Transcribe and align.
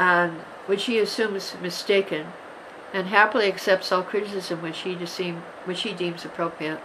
and 0.00 0.32
which 0.64 0.86
he 0.86 0.98
assumes 0.98 1.54
mistaken, 1.60 2.28
and 2.94 3.08
happily 3.08 3.46
accepts 3.46 3.92
all 3.92 4.02
criticism 4.02 4.62
which 4.62 4.78
he, 4.78 4.94
deem, 4.94 5.42
which 5.66 5.82
he 5.82 5.92
deems 5.92 6.24
appropriate, 6.24 6.80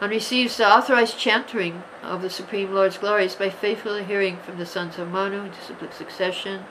and 0.00 0.10
receives 0.10 0.56
the 0.56 0.68
authorized 0.68 1.16
chanting 1.16 1.84
of 2.02 2.20
the 2.20 2.28
Supreme 2.28 2.74
Lord's 2.74 2.98
glories 2.98 3.36
by 3.36 3.48
faithfully 3.48 4.02
hearing 4.02 4.38
from 4.38 4.58
the 4.58 4.66
sons 4.66 4.98
of 4.98 5.08
Manu, 5.08 5.48
disciplic 5.48 5.92
succession 5.92 6.64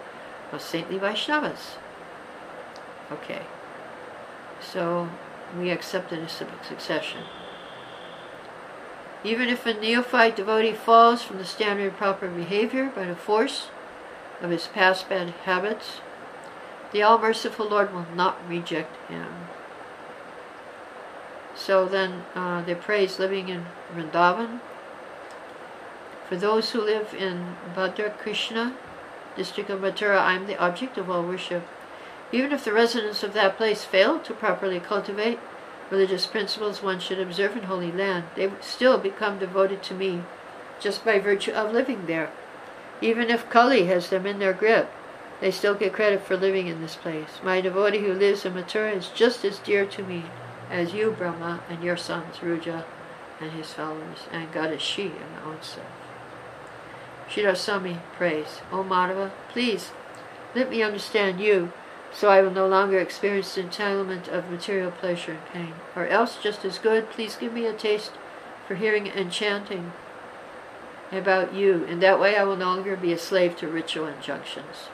of 0.51 0.61
saintly 0.61 0.99
Vaishnavas. 0.99 1.77
Okay, 3.09 3.43
so 4.59 5.09
we 5.57 5.69
accept 5.69 6.09
the 6.09 6.17
disciplic 6.17 6.65
succession. 6.65 7.21
Even 9.23 9.47
if 9.47 9.65
a 9.65 9.73
neophyte 9.73 10.35
devotee 10.35 10.73
falls 10.73 11.23
from 11.23 11.37
the 11.37 11.45
standard 11.45 11.93
of 11.93 11.97
proper 11.97 12.27
behavior 12.27 12.91
by 12.93 13.05
the 13.05 13.15
force 13.15 13.69
of 14.43 14.51
his 14.51 14.67
past 14.67 15.09
bad 15.09 15.29
habits, 15.45 16.01
the 16.91 17.01
all 17.01 17.17
merciful 17.17 17.67
Lord 17.67 17.93
will 17.93 18.05
not 18.13 18.37
reject 18.47 18.95
him. 19.09 19.47
So 21.55 21.87
then 21.87 22.23
uh, 22.35 22.61
they 22.61 22.75
praise 22.75 23.17
living 23.17 23.49
in 23.49 23.65
Vrindavan. 23.95 24.59
For 26.27 26.35
those 26.35 26.71
who 26.71 26.81
live 26.81 27.13
in 27.13 27.55
Bhadra 27.75 28.15
Krishna, 28.17 28.75
district 29.35 29.69
of 29.69 29.79
Mathura, 29.79 30.19
I 30.19 30.33
am 30.33 30.45
the 30.45 30.57
object 30.57 30.97
of 30.97 31.09
all 31.09 31.23
worship. 31.23 31.63
Even 32.31 32.51
if 32.51 32.65
the 32.65 32.73
residents 32.73 33.23
of 33.23 33.33
that 33.33 33.57
place 33.57 33.83
fail 33.83 34.19
to 34.19 34.33
properly 34.33 34.79
cultivate 34.79 35.39
religious 35.89 36.25
principles 36.25 36.81
one 36.81 36.99
should 36.99 37.19
observe 37.19 37.55
in 37.55 37.63
Holy 37.63 37.91
Land, 37.91 38.25
they 38.35 38.51
still 38.61 38.97
become 38.97 39.39
devoted 39.39 39.83
to 39.83 39.93
me 39.93 40.23
just 40.79 41.05
by 41.05 41.19
virtue 41.19 41.51
of 41.51 41.71
living 41.71 42.07
there. 42.07 42.31
Even 43.01 43.29
if 43.29 43.49
Kali 43.49 43.85
has 43.85 44.09
them 44.09 44.25
in 44.25 44.39
their 44.39 44.53
grip, 44.53 44.89
they 45.41 45.51
still 45.51 45.75
get 45.75 45.93
credit 45.93 46.21
for 46.25 46.37
living 46.37 46.67
in 46.67 46.81
this 46.81 46.95
place. 46.95 47.39
My 47.43 47.59
devotee 47.59 47.99
who 47.99 48.13
lives 48.13 48.45
in 48.45 48.53
Mathura 48.53 48.95
is 48.95 49.09
just 49.09 49.43
as 49.43 49.59
dear 49.59 49.85
to 49.87 50.03
me 50.03 50.25
as 50.69 50.93
you, 50.93 51.11
Brahma, 51.11 51.61
and 51.69 51.83
your 51.83 51.97
sons, 51.97 52.41
Rudra, 52.41 52.85
and 53.41 53.51
his 53.51 53.73
followers, 53.73 54.19
and 54.31 54.51
Goddess 54.53 54.81
She 54.81 55.03
and 55.03 55.31
my 55.35 55.51
own 55.51 55.61
self. 55.61 55.85
Sridhara 57.29 57.57
Swami 57.57 57.99
prays, 58.15 58.61
O 58.71 58.83
Madhava, 58.83 59.31
please 59.49 59.91
let 60.55 60.69
me 60.69 60.83
understand 60.83 61.39
you, 61.39 61.71
so 62.13 62.29
I 62.29 62.41
will 62.41 62.51
no 62.51 62.67
longer 62.67 62.99
experience 62.99 63.55
the 63.55 63.63
entitlement 63.63 64.27
of 64.27 64.49
material 64.49 64.91
pleasure 64.91 65.31
and 65.31 65.45
pain. 65.47 65.73
Or 65.95 66.07
else, 66.07 66.37
just 66.41 66.63
as 66.63 66.77
good, 66.77 67.09
please 67.09 67.35
give 67.35 67.53
me 67.53 67.65
a 67.65 67.73
taste 67.73 68.11
for 68.67 68.75
hearing 68.75 69.09
and 69.09 69.31
chanting 69.31 69.93
about 71.15 71.53
you. 71.53 71.83
In 71.85 71.99
that 71.99 72.19
way, 72.19 72.35
I 72.35 72.43
will 72.43 72.55
no 72.55 72.65
longer 72.65 72.95
be 72.95 73.13
a 73.13 73.17
slave 73.17 73.55
to 73.57 73.67
ritual 73.67 74.07
injunctions. 74.07 74.89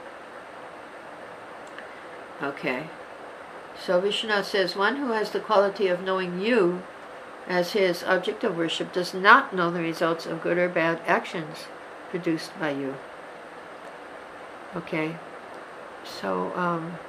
Okay. 2.41 2.89
So 3.83 3.99
Vishnu 3.99 4.43
says, 4.43 4.75
one 4.75 4.97
who 4.97 5.11
has 5.11 5.31
the 5.31 5.39
quality 5.39 5.87
of 5.87 6.01
knowing 6.01 6.41
you 6.41 6.83
as 7.47 7.71
his 7.71 8.03
object 8.03 8.43
of 8.43 8.57
worship 8.57 8.93
does 8.93 9.13
not 9.13 9.53
know 9.53 9.71
the 9.71 9.81
results 9.81 10.25
of 10.25 10.41
good 10.41 10.57
or 10.57 10.69
bad 10.69 11.01
actions 11.07 11.65
produced 12.09 12.57
by 12.59 12.71
you. 12.71 12.95
Okay. 14.75 15.17
So, 16.03 16.55
um, 16.55 16.99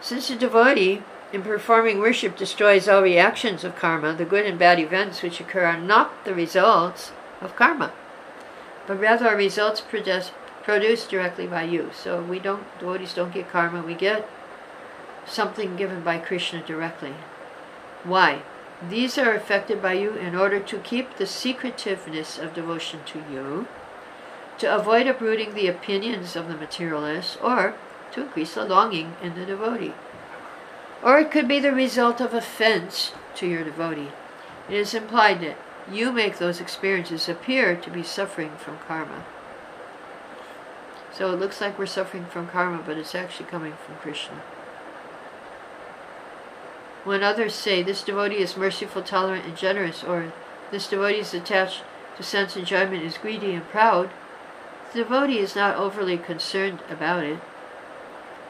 since 0.00 0.28
the 0.28 0.36
devotee 0.36 1.02
in 1.32 1.42
performing 1.42 1.98
worship 1.98 2.36
destroys 2.36 2.88
all 2.88 3.02
reactions 3.02 3.64
of 3.64 3.76
karma, 3.76 4.14
the 4.14 4.24
good 4.24 4.46
and 4.46 4.58
bad 4.58 4.78
events 4.78 5.22
which 5.22 5.40
occur 5.40 5.64
are 5.64 5.80
not 5.80 6.24
the 6.24 6.34
results 6.34 7.12
of 7.40 7.56
karma, 7.56 7.92
but 8.86 9.00
rather 9.00 9.28
are 9.28 9.36
results 9.36 9.80
produced 9.80 11.10
directly 11.10 11.46
by 11.46 11.62
you. 11.62 11.90
So 11.94 12.22
we 12.22 12.38
don't, 12.38 12.64
devotees 12.78 13.14
don't 13.14 13.32
get 13.32 13.50
karma, 13.50 13.82
we 13.82 13.94
get 13.94 14.28
something 15.26 15.76
given 15.76 16.02
by 16.02 16.18
Krishna 16.18 16.62
directly. 16.62 17.14
Why? 18.04 18.42
These 18.88 19.18
are 19.18 19.34
affected 19.34 19.82
by 19.82 19.94
you 19.94 20.12
in 20.12 20.36
order 20.36 20.60
to 20.60 20.78
keep 20.78 21.16
the 21.16 21.26
secretiveness 21.26 22.38
of 22.38 22.54
devotion 22.54 23.00
to 23.06 23.18
you, 23.30 23.66
to 24.58 24.74
avoid 24.74 25.06
uprooting 25.06 25.54
the 25.54 25.66
opinions 25.68 26.36
of 26.36 26.48
the 26.48 26.56
materialists, 26.56 27.36
or 27.42 27.74
to 28.12 28.22
increase 28.22 28.54
the 28.54 28.64
longing 28.64 29.16
in 29.22 29.34
the 29.34 29.44
devotee. 29.44 29.94
Or 31.02 31.18
it 31.18 31.30
could 31.30 31.46
be 31.46 31.60
the 31.60 31.72
result 31.72 32.20
of 32.20 32.34
offense 32.34 33.12
to 33.36 33.46
your 33.46 33.64
devotee. 33.64 34.10
It 34.68 34.74
is 34.74 34.94
implied 34.94 35.40
that 35.42 35.56
you 35.92 36.12
make 36.12 36.38
those 36.38 36.60
experiences 36.60 37.28
appear 37.28 37.76
to 37.76 37.90
be 37.90 38.02
suffering 38.02 38.52
from 38.56 38.78
karma. 38.86 39.24
So 41.12 41.32
it 41.32 41.40
looks 41.40 41.60
like 41.60 41.78
we're 41.78 41.86
suffering 41.86 42.26
from 42.26 42.48
karma, 42.48 42.82
but 42.84 42.96
it's 42.96 43.14
actually 43.14 43.46
coming 43.46 43.72
from 43.84 43.96
Krishna. 43.96 44.42
When 47.04 47.22
others 47.22 47.54
say, 47.54 47.82
this 47.82 48.02
devotee 48.02 48.38
is 48.38 48.56
merciful, 48.56 49.02
tolerant, 49.02 49.46
and 49.46 49.56
generous, 49.56 50.04
or 50.04 50.32
this 50.70 50.88
devotee 50.88 51.20
is 51.20 51.32
attached 51.32 51.82
to 52.16 52.22
sense 52.22 52.56
enjoyment, 52.56 53.02
is 53.02 53.18
greedy 53.18 53.54
and 53.54 53.66
proud, 53.68 54.10
the 54.92 55.02
devotee 55.02 55.38
is 55.38 55.56
not 55.56 55.76
overly 55.76 56.18
concerned 56.18 56.80
about 56.90 57.24
it. 57.24 57.38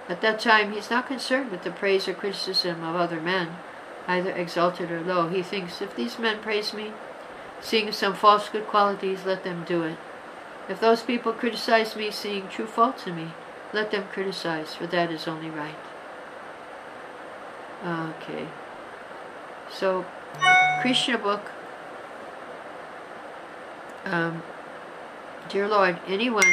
At 0.09 0.20
that 0.22 0.41
time, 0.41 0.72
he's 0.72 0.91
not 0.91 1.06
concerned 1.06 1.50
with 1.50 1.62
the 1.62 1.70
praise 1.70 2.09
or 2.09 2.15
criticism 2.15 2.82
of 2.82 2.97
other 2.97 3.20
men, 3.20 3.56
either 4.06 4.31
exalted 4.31 4.91
or 4.91 5.03
low. 5.03 5.28
He 5.28 5.43
thinks, 5.43 5.82
if 5.82 5.94
these 5.94 6.19
men 6.19 6.41
praise 6.41 6.72
me, 6.72 6.93
seeing 7.61 7.93
some 7.93 8.15
false 8.15 8.49
good 8.49 8.67
qualities, 8.67 9.25
let 9.25 9.45
them 9.45 9.65
do 9.65 9.83
it. 9.83 9.99
If 10.69 10.81
those 10.81 11.03
people 11.03 11.33
criticize 11.33 11.97
me, 11.97 12.11
seeing 12.11 12.49
true 12.49 12.67
faults 12.67 13.07
in 13.07 13.17
me, 13.17 13.29
let 13.73 13.91
them 13.91 14.05
criticize, 14.13 14.75
for 14.75 14.87
that 14.87 15.11
is 15.11 15.27
only 15.27 15.51
right. 15.51 15.75
Okay. 17.85 18.49
So, 19.71 20.05
Krishna 20.83 21.19
book. 21.19 21.43
Um, 24.05 24.43
Dear 25.49 25.69
Lord, 25.69 25.99
anyone 26.07 26.45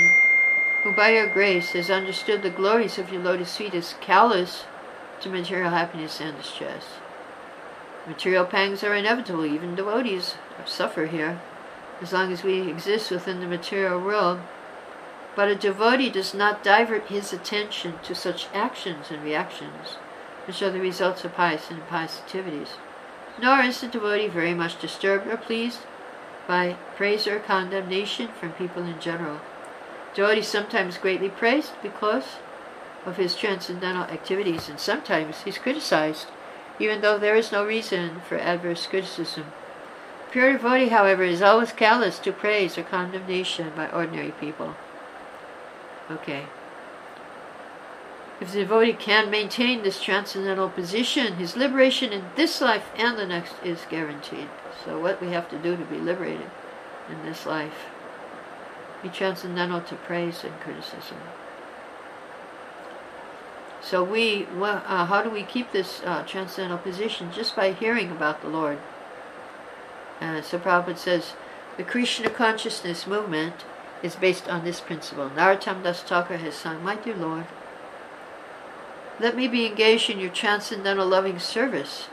who 0.83 0.95
by 0.95 1.09
your 1.09 1.27
grace 1.27 1.71
has 1.71 1.89
understood 1.89 2.41
the 2.41 2.49
glories 2.49 2.97
of 2.97 3.11
your 3.11 3.21
lotus 3.21 3.57
feet 3.57 3.73
is 3.73 3.95
callous 3.99 4.63
to 5.19 5.29
material 5.29 5.71
happiness 5.71 6.21
and 6.21 6.37
distress. 6.37 6.85
Material 8.07 8.45
pangs 8.45 8.83
are 8.83 8.93
inevitable, 8.93 9.45
even 9.45 9.75
devotees 9.75 10.35
suffer 10.65 11.07
here, 11.07 11.41
as 12.01 12.13
long 12.13 12.31
as 12.31 12.43
we 12.43 12.69
exist 12.69 13.11
within 13.11 13.39
the 13.39 13.47
material 13.47 13.99
world. 13.99 14.39
But 15.35 15.49
a 15.49 15.55
devotee 15.55 16.09
does 16.09 16.33
not 16.33 16.63
divert 16.63 17.07
his 17.07 17.33
attention 17.33 17.95
to 18.03 18.15
such 18.15 18.47
actions 18.53 19.11
and 19.11 19.23
reactions 19.23 19.97
which 20.45 20.61
are 20.61 20.69
the 20.69 20.79
results 20.79 21.25
of 21.25 21.33
pious 21.33 21.69
and 21.69 21.79
impious 21.79 22.19
activities. 22.19 22.75
Nor 23.41 23.61
is 23.61 23.81
the 23.81 23.87
devotee 23.87 24.27
very 24.27 24.53
much 24.53 24.79
disturbed 24.79 25.27
or 25.27 25.37
pleased 25.37 25.79
by 26.47 26.77
praise 26.95 27.27
or 27.27 27.39
condemnation 27.39 28.29
from 28.39 28.53
people 28.53 28.83
in 28.83 28.99
general. 28.99 29.41
Devotee 30.13 30.43
sometimes 30.43 30.97
greatly 30.97 31.29
praised 31.29 31.73
because 31.81 32.37
of 33.05 33.17
his 33.17 33.35
transcendental 33.35 34.03
activities, 34.03 34.69
and 34.69 34.79
sometimes 34.79 35.41
he's 35.43 35.57
criticized, 35.57 36.27
even 36.79 37.01
though 37.01 37.17
there 37.17 37.35
is 37.35 37.51
no 37.51 37.65
reason 37.65 38.21
for 38.27 38.37
adverse 38.37 38.87
criticism. 38.87 39.45
Pure 40.31 40.53
devotee, 40.53 40.89
however, 40.89 41.23
is 41.23 41.41
always 41.41 41.71
callous 41.71 42.19
to 42.19 42.31
praise 42.31 42.77
or 42.77 42.83
condemnation 42.83 43.71
by 43.75 43.89
ordinary 43.89 44.31
people. 44.31 44.75
Okay. 46.11 46.45
If 48.41 48.51
the 48.51 48.59
devotee 48.59 48.93
can 48.93 49.31
maintain 49.31 49.81
this 49.81 50.01
transcendental 50.01 50.69
position, 50.69 51.35
his 51.35 51.55
liberation 51.55 52.11
in 52.11 52.25
this 52.35 52.59
life 52.59 52.89
and 52.97 53.17
the 53.17 53.25
next 53.25 53.53
is 53.63 53.85
guaranteed. 53.89 54.49
So 54.83 54.99
what 54.99 55.21
we 55.21 55.31
have 55.31 55.49
to 55.49 55.57
do 55.57 55.77
to 55.77 55.85
be 55.85 55.97
liberated 55.97 56.51
in 57.09 57.23
this 57.25 57.45
life, 57.45 57.89
be 59.01 59.09
transcendental 59.09 59.81
to 59.81 59.95
praise 59.95 60.43
and 60.43 60.59
criticism. 60.59 61.17
So 63.85 64.03
we, 64.03 64.47
uh, 64.59 65.05
how 65.05 65.21
do 65.21 65.29
we 65.29 65.43
keep 65.43 65.71
this 65.71 66.01
uh, 66.03 66.23
transcendental 66.23 66.79
position? 66.79 67.31
Just 67.31 67.55
by 67.55 67.71
hearing 67.71 68.09
about 68.09 68.41
the 68.41 68.47
Lord. 68.47 68.79
Uh, 70.19 70.41
so 70.41 70.57
Prabhupada 70.57 70.97
says, 70.97 71.33
the 71.77 71.83
Krishna 71.83 72.31
consciousness 72.31 73.05
movement 73.05 73.63
is 74.01 74.15
based 74.15 74.49
on 74.49 74.63
this 74.63 74.79
principle. 74.79 75.29
Narottam 75.29 75.83
Das 75.83 76.01
Thakur 76.01 76.37
has 76.37 76.55
sung, 76.55 76.83
My 76.83 76.95
dear 76.95 77.15
Lord, 77.15 77.45
let 79.19 79.35
me 79.35 79.47
be 79.47 79.67
engaged 79.67 80.09
in 80.09 80.19
your 80.19 80.31
transcendental 80.31 81.07
loving 81.07 81.37
service. 81.37 82.07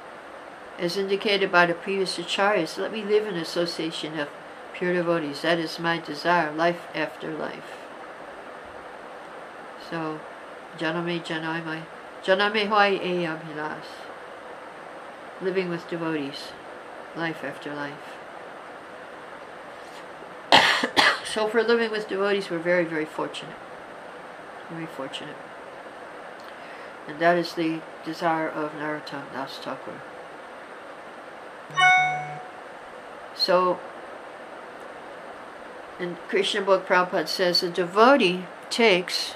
As 0.78 0.98
indicated 0.98 1.50
by 1.50 1.64
the 1.64 1.74
previous 1.74 2.18
acharyas, 2.18 2.76
let 2.76 2.92
me 2.92 3.02
live 3.02 3.26
in 3.26 3.36
association 3.36 4.18
of 4.18 4.28
pure 4.74 4.92
devotees. 4.92 5.40
That 5.40 5.58
is 5.58 5.78
my 5.78 5.98
desire, 5.98 6.52
life 6.52 6.86
after 6.94 7.32
life. 7.32 7.78
So, 9.88 10.20
janame 10.78 11.22
janame, 11.24 11.82
janame 12.22 12.68
hoai 12.68 13.00
e 13.00 13.26
abhilas. 13.26 13.84
Living 15.40 15.68
with 15.68 15.88
devotees, 15.88 16.52
life 17.16 17.42
after 17.44 17.74
life. 17.74 18.16
so 21.24 21.48
for 21.48 21.62
living 21.62 21.90
with 21.90 22.08
devotees, 22.08 22.50
we're 22.50 22.58
very, 22.58 22.84
very 22.84 23.04
fortunate. 23.04 23.56
Very 24.70 24.86
fortunate. 24.86 25.36
And 27.08 27.18
that 27.18 27.36
is 27.36 27.54
the 27.54 27.80
desire 28.04 28.48
of 28.48 28.72
Narottam 28.72 29.32
Das 29.32 29.58
Thakur. 29.58 30.00
So, 33.34 33.80
in 35.98 36.16
Krishna 36.28 36.60
book, 36.60 36.86
Prabhupada 36.86 37.26
says 37.26 37.62
a 37.62 37.70
devotee 37.70 38.44
takes 38.70 39.34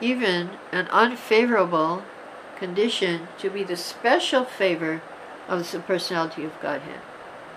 even 0.00 0.50
an 0.72 0.88
unfavorable 0.88 2.02
condition 2.58 3.28
to 3.38 3.50
be 3.50 3.62
the 3.62 3.76
special 3.76 4.44
favor 4.44 5.02
of 5.48 5.70
the 5.70 5.78
personality 5.78 6.44
of 6.44 6.60
Godhead. 6.60 7.00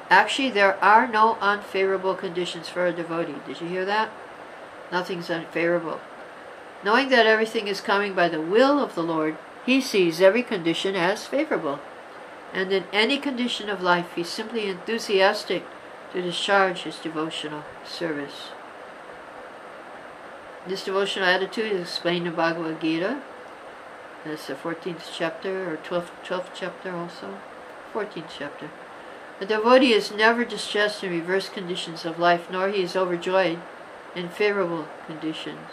Actually, 0.10 0.50
there 0.50 0.82
are 0.84 1.08
no 1.08 1.38
unfavorable 1.42 2.16
conditions 2.16 2.70
for 2.70 2.86
a 2.86 2.92
devotee. 2.92 3.36
Did 3.48 3.62
you 3.62 3.68
hear 3.68 3.86
that? 3.86 4.12
Nothing's 4.92 5.30
unfavorable. 5.30 6.00
Knowing 6.84 7.10
that 7.10 7.26
everything 7.26 7.68
is 7.68 7.80
coming 7.80 8.14
by 8.14 8.28
the 8.28 8.42
will 8.42 8.80
of 8.80 8.96
the 8.96 9.04
Lord, 9.04 9.38
he 9.66 9.80
sees 9.80 10.20
every 10.20 10.44
condition 10.44 10.96
as 10.96 11.26
favorable. 11.26 11.80
And 12.54 12.74
in 12.74 12.84
any 12.92 13.18
condition 13.18 13.70
of 13.70 13.82
life, 13.82 14.08
he's 14.16 14.28
simply 14.28 14.68
enthusiastic 14.68 15.64
to 16.12 16.22
discharge 16.22 16.84
his 16.84 16.98
devotional 16.98 17.64
service. 17.86 18.50
This 20.68 20.84
devotional 20.84 21.28
attitude 21.28 21.72
is 21.72 21.82
explained 21.82 22.28
in 22.28 22.36
Bhagavad 22.36 22.82
Gita. 22.82 23.22
That's 24.24 24.46
the 24.46 24.54
14th 24.54 25.10
chapter, 25.12 25.74
or 25.74 25.78
12th, 25.78 26.12
12th 26.24 26.50
chapter 26.54 26.96
also. 26.96 27.40
14th 27.94 28.30
chapter. 28.38 28.70
A 29.40 29.46
devotee 29.46 29.94
is 29.94 30.12
never 30.12 30.46
distressed 30.46 31.04
in 31.04 31.12
reverse 31.12 31.50
conditions 31.50 32.06
of 32.06 32.20
life, 32.20 32.48
nor 32.52 32.70
he 32.70 32.84
is 32.84 32.96
overjoyed 32.96 33.60
in 34.16 34.30
favorable 34.30 34.88
conditions. 35.08 35.68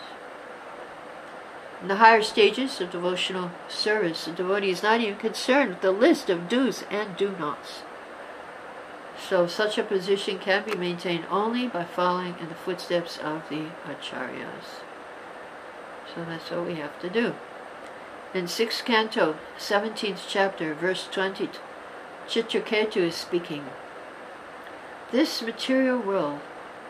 In 1.82 1.88
the 1.88 1.96
higher 1.96 2.22
stages 2.22 2.80
of 2.80 2.90
devotional 2.90 3.50
service, 3.68 4.24
the 4.24 4.32
devotee 4.32 4.70
is 4.70 4.82
not 4.82 5.02
even 5.02 5.16
concerned 5.16 5.68
with 5.68 5.80
the 5.82 5.92
list 5.92 6.30
of 6.30 6.48
do's 6.48 6.82
and 6.90 7.14
do 7.14 7.36
nots. 7.38 7.82
So 9.18 9.46
such 9.46 9.78
a 9.78 9.82
position 9.82 10.38
can 10.38 10.64
be 10.64 10.76
maintained 10.76 11.26
only 11.30 11.66
by 11.66 11.84
following 11.84 12.36
in 12.40 12.48
the 12.48 12.54
footsteps 12.54 13.18
of 13.18 13.48
the 13.48 13.66
acharyas. 13.86 14.82
So 16.14 16.24
that's 16.24 16.50
what 16.50 16.66
we 16.66 16.76
have 16.76 16.98
to 17.00 17.10
do. 17.10 17.34
In 18.32 18.44
6th 18.44 18.84
canto, 18.84 19.36
17th 19.58 20.26
chapter, 20.28 20.74
verse 20.74 21.08
20, 21.10 21.50
Chitraketu 22.28 22.98
is 22.98 23.14
speaking. 23.14 23.64
This 25.10 25.42
material 25.42 25.98
world 25.98 26.40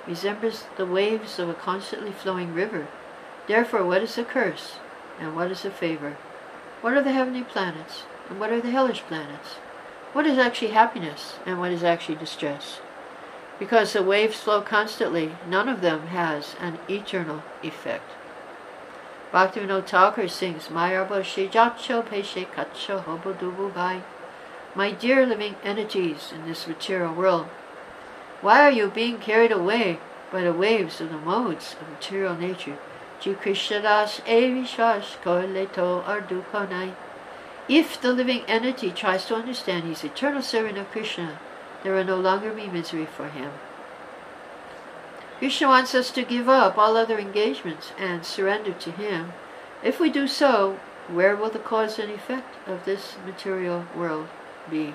resembles 0.07 0.65
the 0.77 0.87
waves 0.87 1.39
of 1.39 1.49
a 1.49 1.55
constantly 1.55 2.13
flowing 2.13 2.53
river. 2.55 2.89
Therefore, 3.47 3.85
what 3.85 4.03
is 4.03 4.19
a 4.19 4.25
curse 4.25 4.79
and 5.21 5.37
what 5.37 5.51
is 5.51 5.65
a 5.65 5.71
favor? 5.71 6.17
What 6.81 6.95
are 6.95 7.03
the 7.03 7.13
heavenly 7.13 7.43
planets 7.43 8.03
and 8.29 8.41
what 8.41 8.51
are 8.51 8.61
the 8.61 8.71
hellish 8.71 9.03
planets? 9.03 9.57
What 10.13 10.27
is 10.27 10.39
actually 10.39 10.73
happiness 10.73 11.35
and 11.45 11.59
what 11.59 11.71
is 11.71 11.85
actually 11.85 12.17
distress? 12.17 12.81
Because 13.59 13.93
the 13.93 14.03
waves 14.03 14.41
flow 14.41 14.63
constantly, 14.63 15.37
none 15.47 15.69
of 15.69 15.81
them 15.81 16.09
has 16.09 16.57
an 16.61 16.79
eternal 16.89 17.43
effect. 17.63 18.11
Bhaktivinoda 19.33 19.87
Thakur 19.87 20.29
sings, 20.29 20.69
Bhai. 20.69 20.97
My 24.75 24.91
dear 24.93 25.27
living 25.27 25.57
entities 25.63 26.33
in 26.33 26.47
this 26.47 26.67
material 26.67 27.13
world, 27.13 27.47
why 28.41 28.63
are 28.63 28.71
you 28.71 28.89
being 28.89 29.19
carried 29.19 29.53
away 29.53 29.99
by 30.33 30.43
the 30.43 30.53
waves 30.53 31.01
of 31.01 31.11
the 31.11 31.19
modes 31.19 31.77
of 31.81 31.91
material 31.91 32.37
nature? 32.37 32.79
Ji 33.21 33.35
Krishnadas 33.35 34.21
Evishwash 34.25 35.19
Koleto 35.23 36.05
Ardukonai. 36.05 36.95
If 37.69 38.01
the 38.01 38.13
living 38.13 38.43
entity 38.49 38.91
tries 38.91 39.27
to 39.27 39.35
understand 39.35 39.85
he's 39.85 40.03
eternal 40.03 40.43
servant 40.43 40.79
of 40.79 40.91
Krishna, 40.91 41.39
there 41.83 41.95
will 41.95 42.05
no 42.05 42.17
longer 42.17 42.53
be 42.53 42.67
misery 42.67 43.07
for 43.07 43.29
him. 43.29 43.53
Krishna 45.39 45.69
wants 45.69 45.95
us 45.95 46.11
to 46.13 46.25
give 46.25 46.49
up 46.49 46.79
all 46.79 46.97
other 46.97 47.19
engagements 47.19 47.93
and 47.99 48.25
surrender 48.25 48.73
to 48.73 48.91
him. 48.91 49.33
If 49.83 50.01
we 50.01 50.11
do 50.11 50.27
so, 50.27 50.81
where 51.09 51.37
will 51.37 51.51
the 51.51 51.59
cause 51.59 51.99
and 51.99 52.11
effect 52.11 52.57
of 52.67 52.85
this 52.85 53.17
material 53.25 53.87
world 53.95 54.29
be? 54.71 54.95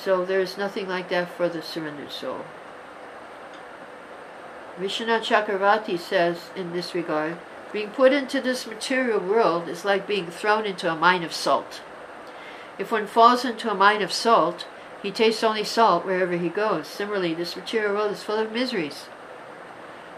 So 0.00 0.24
there 0.24 0.40
is 0.40 0.56
nothing 0.56 0.88
like 0.88 1.10
that 1.10 1.30
for 1.30 1.48
the 1.48 1.62
surrendered 1.62 2.12
soul. 2.12 2.42
Vishwanath 4.78 5.24
Chakravarti 5.24 5.98
says 5.98 6.50
in 6.56 6.72
this 6.72 6.94
regard, 6.94 7.36
being 7.72 7.88
put 7.88 8.12
into 8.12 8.40
this 8.40 8.66
material 8.66 9.18
world 9.18 9.68
is 9.68 9.84
like 9.84 10.06
being 10.06 10.26
thrown 10.30 10.66
into 10.66 10.90
a 10.90 10.96
mine 10.96 11.22
of 11.22 11.32
salt. 11.32 11.80
If 12.78 12.92
one 12.92 13.06
falls 13.06 13.44
into 13.44 13.70
a 13.70 13.74
mine 13.74 14.02
of 14.02 14.12
salt, 14.12 14.66
he 15.02 15.10
tastes 15.10 15.42
only 15.42 15.64
salt 15.64 16.04
wherever 16.04 16.36
he 16.36 16.48
goes. 16.48 16.86
Similarly, 16.86 17.34
this 17.34 17.56
material 17.56 17.94
world 17.94 18.12
is 18.12 18.22
full 18.22 18.38
of 18.38 18.52
miseries. 18.52 19.06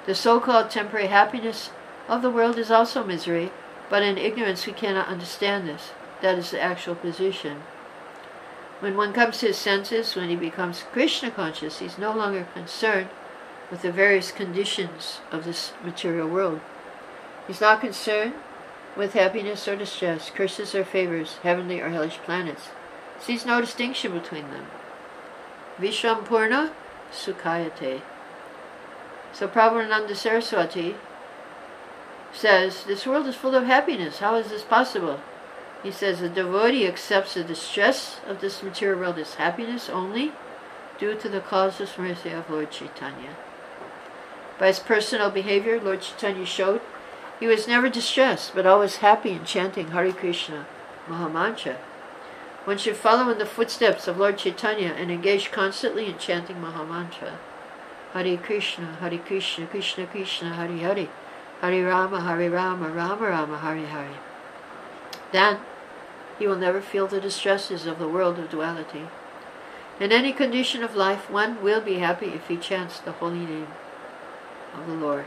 The 0.06 0.14
so-called 0.14 0.70
temporary 0.70 1.06
happiness 1.06 1.70
of 2.08 2.22
the 2.22 2.30
world 2.30 2.58
is 2.58 2.70
also 2.70 3.04
misery, 3.04 3.50
but 3.88 4.02
in 4.02 4.18
ignorance 4.18 4.66
we 4.66 4.72
cannot 4.72 5.08
understand 5.08 5.68
this. 5.68 5.92
That 6.20 6.38
is 6.38 6.50
the 6.50 6.60
actual 6.60 6.94
position. 6.94 7.62
When 8.80 8.96
one 8.96 9.12
comes 9.12 9.38
to 9.38 9.46
his 9.46 9.56
senses, 9.56 10.14
when 10.14 10.28
he 10.28 10.36
becomes 10.36 10.84
Krishna 10.92 11.30
conscious, 11.30 11.78
he's 11.78 11.98
no 11.98 12.12
longer 12.12 12.46
concerned 12.52 13.08
with 13.70 13.82
the 13.82 13.92
various 13.92 14.30
conditions 14.30 15.20
of 15.30 15.44
this 15.44 15.72
material 15.82 16.28
world. 16.28 16.60
He's 17.46 17.60
not 17.60 17.80
concerned 17.80 18.34
with 18.96 19.12
happiness 19.12 19.66
or 19.68 19.76
distress, 19.76 20.30
curses 20.30 20.74
or 20.74 20.84
favors, 20.84 21.34
heavenly 21.42 21.80
or 21.80 21.90
hellish 21.90 22.18
planets. 22.18 22.68
Sees 23.20 23.44
no 23.44 23.60
distinction 23.60 24.12
between 24.12 24.50
them. 24.50 24.66
Vishampurna 25.78 26.70
Sukhayate. 27.12 28.02
So 29.32 29.48
Prabodhananda 29.48 30.14
Saraswati 30.14 30.94
says, 32.32 32.84
This 32.84 33.06
world 33.06 33.26
is 33.26 33.34
full 33.34 33.54
of 33.54 33.64
happiness. 33.64 34.18
How 34.18 34.36
is 34.36 34.48
this 34.48 34.62
possible? 34.62 35.20
He 35.82 35.90
says, 35.90 36.20
The 36.20 36.28
devotee 36.28 36.86
accepts 36.86 37.34
the 37.34 37.44
distress 37.44 38.20
of 38.26 38.40
this 38.40 38.62
material 38.62 39.00
world 39.00 39.18
as 39.18 39.34
happiness 39.34 39.88
only 39.88 40.32
due 40.98 41.14
to 41.16 41.28
the 41.28 41.40
causeless 41.40 41.98
mercy 41.98 42.30
of 42.30 42.48
Lord 42.48 42.70
Chaitanya. 42.70 43.36
By 44.58 44.68
his 44.68 44.78
personal 44.78 45.30
behavior, 45.30 45.80
Lord 45.80 46.02
Chaitanya 46.02 46.46
showed 46.46 46.80
he 47.40 47.46
was 47.46 47.68
never 47.68 47.88
distressed, 47.88 48.54
but 48.54 48.66
always 48.66 48.96
happy 48.96 49.30
in 49.30 49.44
chanting 49.44 49.88
Hare 49.88 50.12
Krishna 50.12 50.66
Mahamantra. 51.08 51.76
One 52.64 52.78
should 52.78 52.96
follow 52.96 53.30
in 53.30 53.38
the 53.38 53.46
footsteps 53.46 54.08
of 54.08 54.16
Lord 54.16 54.38
Chaitanya 54.38 54.94
and 54.96 55.10
engage 55.10 55.50
constantly 55.50 56.06
in 56.06 56.16
chanting 56.18 56.56
Mahamantra. 56.56 57.36
Hare 58.12 58.36
Krishna, 58.38 58.96
Hare 59.00 59.18
Krishna, 59.18 59.66
Krishna 59.66 60.06
Krishna, 60.06 60.54
Hare 60.54 60.68
Hare, 60.68 61.08
Hare 61.60 61.86
Rama, 61.86 62.20
Hare 62.22 62.50
Rama, 62.50 62.88
Rama 62.88 63.26
Rama, 63.28 63.58
Hare 63.58 63.86
Hare. 63.86 64.18
Then 65.32 65.58
he 66.38 66.46
will 66.46 66.56
never 66.56 66.80
feel 66.80 67.06
the 67.06 67.20
distresses 67.20 67.86
of 67.86 67.98
the 67.98 68.08
world 68.08 68.38
of 68.38 68.50
duality. 68.50 69.08
In 70.00 70.10
any 70.10 70.32
condition 70.32 70.82
of 70.82 70.96
life, 70.96 71.30
one 71.30 71.62
will 71.62 71.80
be 71.80 71.98
happy 71.98 72.26
if 72.26 72.48
he 72.48 72.56
chants 72.56 72.98
the 72.98 73.12
holy 73.12 73.44
name 73.44 73.68
of 74.74 74.86
the 74.86 74.94
Lord. 74.94 75.26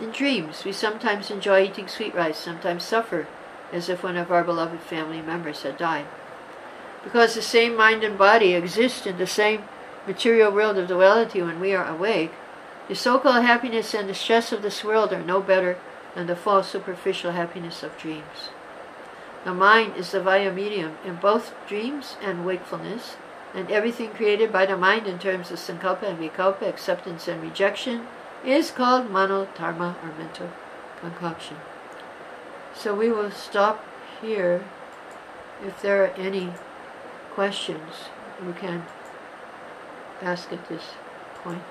In 0.00 0.10
dreams, 0.10 0.64
we 0.64 0.72
sometimes 0.72 1.30
enjoy 1.30 1.62
eating 1.62 1.86
sweet 1.86 2.14
rice, 2.14 2.38
sometimes 2.38 2.82
suffer 2.82 3.28
as 3.72 3.88
if 3.88 4.02
one 4.02 4.16
of 4.16 4.30
our 4.32 4.42
beloved 4.42 4.80
family 4.80 5.22
members 5.22 5.62
had 5.62 5.76
died. 5.76 6.06
Because 7.04 7.34
the 7.34 7.42
same 7.42 7.76
mind 7.76 8.02
and 8.02 8.18
body 8.18 8.54
exist 8.54 9.06
in 9.06 9.18
the 9.18 9.26
same 9.26 9.64
material 10.06 10.50
world 10.50 10.78
of 10.78 10.88
duality 10.88 11.42
when 11.42 11.60
we 11.60 11.74
are 11.74 11.86
awake, 11.86 12.32
the 12.88 12.94
so-called 12.94 13.44
happiness 13.44 13.94
and 13.94 14.08
the 14.08 14.14
stress 14.14 14.52
of 14.52 14.62
this 14.62 14.84
world 14.84 15.12
are 15.12 15.22
no 15.22 15.40
better 15.40 15.78
than 16.14 16.26
the 16.26 16.36
false 16.36 16.68
superficial 16.68 17.32
happiness 17.32 17.82
of 17.82 17.96
dreams. 17.96 18.50
The 19.44 19.54
mind 19.54 19.96
is 19.96 20.10
the 20.10 20.20
vaya 20.20 20.52
medium 20.52 20.96
in 21.04 21.16
both 21.16 21.54
dreams 21.68 22.16
and 22.22 22.44
wakefulness, 22.44 23.16
and 23.54 23.70
everything 23.70 24.10
created 24.10 24.50
by 24.50 24.66
the 24.66 24.76
mind 24.76 25.06
in 25.06 25.18
terms 25.18 25.50
of 25.50 25.58
sankalpa 25.58 26.02
and 26.02 26.18
vikalpa, 26.18 26.68
acceptance 26.68 27.28
and 27.28 27.42
rejection, 27.42 28.06
is 28.44 28.70
called 28.70 29.10
mano 29.10 29.48
dharma 29.56 29.96
or 30.02 30.12
mental 30.18 30.50
concoction. 31.00 31.56
So 32.74 32.94
we 32.94 33.08
will 33.08 33.30
stop 33.30 33.84
here. 34.20 34.64
If 35.64 35.80
there 35.80 36.04
are 36.04 36.14
any 36.16 36.52
questions, 37.34 38.10
we 38.44 38.52
can 38.52 38.84
ask 40.20 40.52
at 40.52 40.68
this 40.68 40.82
point. 41.42 41.62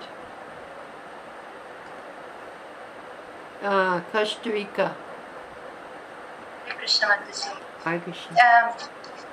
Uh, 3.62 4.02
Costa 4.12 4.52
Rica. 4.52 4.96
Krishna 6.68 7.08
Mataji. 7.08 8.04
Krishna. 8.04 8.38
Um, 8.44 8.74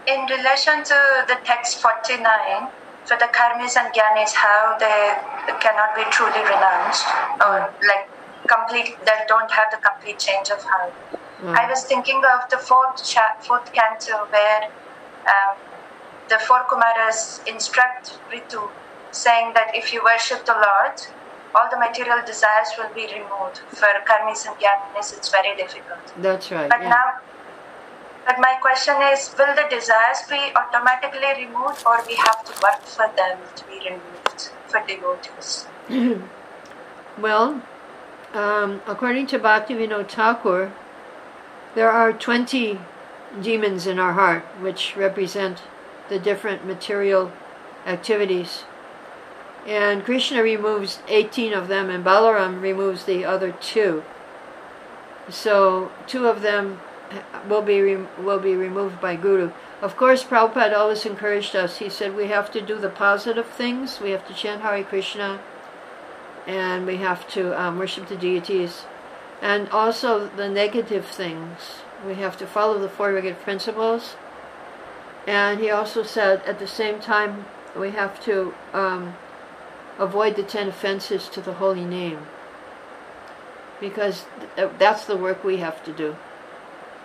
in 0.07 0.21
relation 0.27 0.85
to 0.85 1.25
the 1.27 1.39
text 1.45 1.81
49, 1.81 2.69
for 3.05 3.17
the 3.17 3.29
karmis 3.33 3.77
and 3.77 3.93
gyanis, 3.95 4.33
how 4.33 4.77
they 4.79 5.17
cannot 5.61 5.95
be 5.95 6.05
truly 6.11 6.43
renounced 6.45 7.07
or 7.45 7.73
like 7.87 8.09
complete, 8.47 8.97
they 9.05 9.21
don't 9.29 9.51
have 9.51 9.71
the 9.71 9.79
complete 9.79 10.19
change 10.19 10.51
of 10.51 10.63
heart. 10.63 10.93
Mm. 11.43 11.57
I 11.57 11.69
was 11.69 11.85
thinking 11.85 12.23
of 12.35 12.49
the 12.51 12.59
fourth 12.59 13.05
cha- 13.05 13.37
fourth 13.41 13.73
canto 13.73 14.27
where 14.31 14.65
um, 15.27 15.57
the 16.29 16.39
four 16.39 16.61
Kumaras 16.71 17.47
instruct 17.47 18.19
Prithu, 18.29 18.69
saying 19.11 19.53
that 19.55 19.75
if 19.75 19.93
you 19.93 20.03
worship 20.05 20.45
the 20.47 20.53
Lord, 20.53 20.97
all 21.55 21.69
the 21.71 21.79
material 21.79 22.21
desires 22.25 22.69
will 22.79 22.93
be 22.95 23.07
removed. 23.13 23.59
For 23.81 23.89
karmis 24.09 24.47
and 24.47 24.57
gyanis, 24.63 25.17
it's 25.17 25.31
very 25.31 25.57
difficult. 25.57 26.01
That's 26.19 26.51
right. 26.51 26.69
But 26.69 26.83
yeah. 26.83 26.91
now, 26.91 27.07
but 28.31 28.41
my 28.41 28.55
question 28.61 28.95
is, 29.13 29.35
will 29.37 29.55
the 29.57 29.67
desires 29.69 30.23
be 30.29 30.53
automatically 30.55 31.45
removed, 31.45 31.83
or 31.85 32.01
we 32.07 32.15
have 32.15 32.45
to 32.45 32.53
work 32.63 32.81
for 32.83 33.11
them 33.17 33.39
to 33.57 33.65
be 33.65 33.79
removed 33.91 34.51
for 34.69 34.81
devotees? 34.87 35.67
Well, 37.19 37.61
um, 38.33 38.81
according 38.87 39.27
to 39.27 39.39
Bhaktivinoda 39.39 40.09
Thakur, 40.09 40.73
there 41.75 41.91
are 41.91 42.13
20 42.13 42.79
demons 43.43 43.87
in 43.87 43.99
our 43.99 44.13
heart 44.13 44.43
which 44.63 44.97
represent 44.97 45.63
the 46.09 46.19
different 46.19 46.65
material 46.65 47.33
activities. 47.85 48.65
And 49.67 50.05
Krishna 50.05 50.43
removes 50.43 51.01
18 51.09 51.53
of 51.53 51.69
them, 51.69 51.91
and 51.91 52.05
Balaram 52.05 52.63
removes 52.63 53.05
the 53.05 53.25
other 53.25 53.53
two. 53.53 54.05
So, 55.29 55.91
two 56.07 56.27
of 56.27 56.41
them 56.41 56.81
will 57.49 57.63
be, 57.63 57.97
will 58.19 58.39
be 58.39 58.55
removed 58.55 59.01
by 59.01 59.17
Guru. 59.17 59.53
Of 59.83 59.97
course, 59.97 60.23
Prabhupada 60.25 60.77
always 60.77 61.07
encouraged 61.07 61.57
us. 61.57 61.79
He 61.79 61.89
said 61.89 62.15
we 62.15 62.29
have 62.29 62.51
to 62.53 62.61
do 62.61 62.77
the 62.77 62.91
positive 62.91 63.47
things, 63.47 64.01
we 64.01 64.11
have 64.11 64.27
to 64.29 64.35
chant 64.35 64.63
Hare 64.63 64.85
Krishna, 64.85 65.41
and 66.47 66.87
we 66.87 66.97
have 66.99 67.29
to 67.29 67.61
um, 67.61 67.79
worship 67.79 68.09
the 68.09 68.17
deities. 68.17 68.85
And 69.43 69.69
also 69.71 70.29
the 70.29 70.49
negative 70.49 71.07
things. 71.07 71.81
We 72.07 72.15
have 72.17 72.37
to 72.39 72.47
follow 72.47 72.79
the 72.79 72.91
four 72.91 73.13
rigid 73.13 73.41
principles. 73.41 74.17
And 75.27 75.61
he 75.61 75.71
also 75.71 76.03
said 76.03 76.43
at 76.45 76.59
the 76.59 76.67
same 76.67 77.01
time 77.01 77.47
we 77.75 77.91
have 77.91 78.23
to 78.25 78.55
um, 78.73 79.15
avoid 79.99 80.37
the 80.37 80.43
ten 80.43 80.69
offenses 80.69 81.29
to 81.31 81.41
the 81.41 81.55
holy 81.55 81.85
name. 81.85 82.27
Because 83.81 84.27
th- 84.57 84.71
that's 84.79 85.07
the 85.07 85.17
work 85.17 85.43
we 85.43 85.59
have 85.59 85.83
to 85.85 85.93
do. 85.93 86.17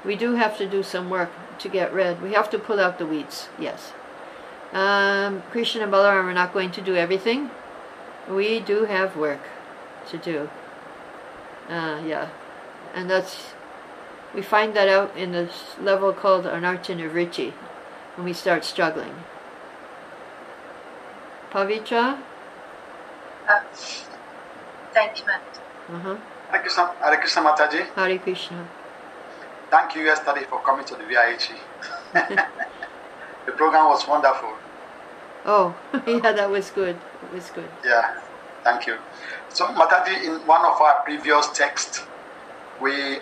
We 0.06 0.16
do 0.16 0.36
have 0.36 0.58
to 0.58 0.68
do 0.68 0.84
some 0.84 1.10
work 1.10 1.32
to 1.60 1.70
get 1.70 1.92
rid. 1.94 2.22
We 2.22 2.34
have 2.34 2.50
to 2.52 2.60
pull 2.60 2.80
out 2.80 3.00
the 3.00 3.06
weeds, 3.06 3.50
yes. 3.60 3.94
Um, 4.72 5.42
Krishna 5.52 5.84
and 5.84 5.92
Balaram 5.92 6.26
are 6.26 6.34
not 6.34 6.54
going 6.54 6.72
to 6.72 6.82
do 6.82 6.96
everything. 6.96 7.50
We 8.30 8.60
do 8.60 8.86
have 8.86 9.16
work 9.16 9.42
to 10.10 10.18
do. 10.18 10.50
Uh, 11.70 12.02
yeah. 12.06 12.30
And 12.94 13.10
that's, 13.10 13.54
we 14.34 14.42
find 14.42 14.76
that 14.76 14.88
out 14.88 15.16
in 15.18 15.32
this 15.32 15.76
level 15.82 16.14
called 16.14 16.46
Anartha 16.46 16.96
Nivritti, 16.96 17.54
when 18.16 18.26
we 18.26 18.34
start 18.34 18.64
struggling. 18.64 19.16
Pavitra? 21.52 22.20
Uh, 23.48 23.62
thank 24.94 25.20
you, 25.20 25.26
ma'am. 25.26 25.42
Uh-huh. 25.90 26.18
Hare 26.52 26.62
Krishna, 26.62 26.94
Hare 27.00 27.18
Krishna 27.18 27.42
Mataji. 27.44 27.86
Hare 27.96 28.20
Krishna. 28.20 28.68
Thank 29.76 29.94
you 29.94 30.04
yesterday 30.04 30.46
for 30.50 30.62
coming 30.62 30.86
to 30.86 30.96
the 30.96 31.04
VIH. 31.04 31.50
the 33.46 33.52
program 33.52 33.90
was 33.90 34.08
wonderful. 34.08 34.54
Oh, 35.46 35.76
yeah, 36.08 36.32
that 36.32 36.50
was 36.50 36.70
good. 36.70 36.96
It 36.96 37.34
was 37.34 37.50
good. 37.50 37.68
Yeah, 37.84 38.22
thank 38.64 38.88
you. 38.88 38.96
So 39.50 39.66
Mataji, 39.68 40.24
in 40.24 40.48
one 40.48 40.66
of 40.66 40.80
our 40.80 41.04
previous 41.04 41.50
texts, 41.50 42.04
we 42.82 43.18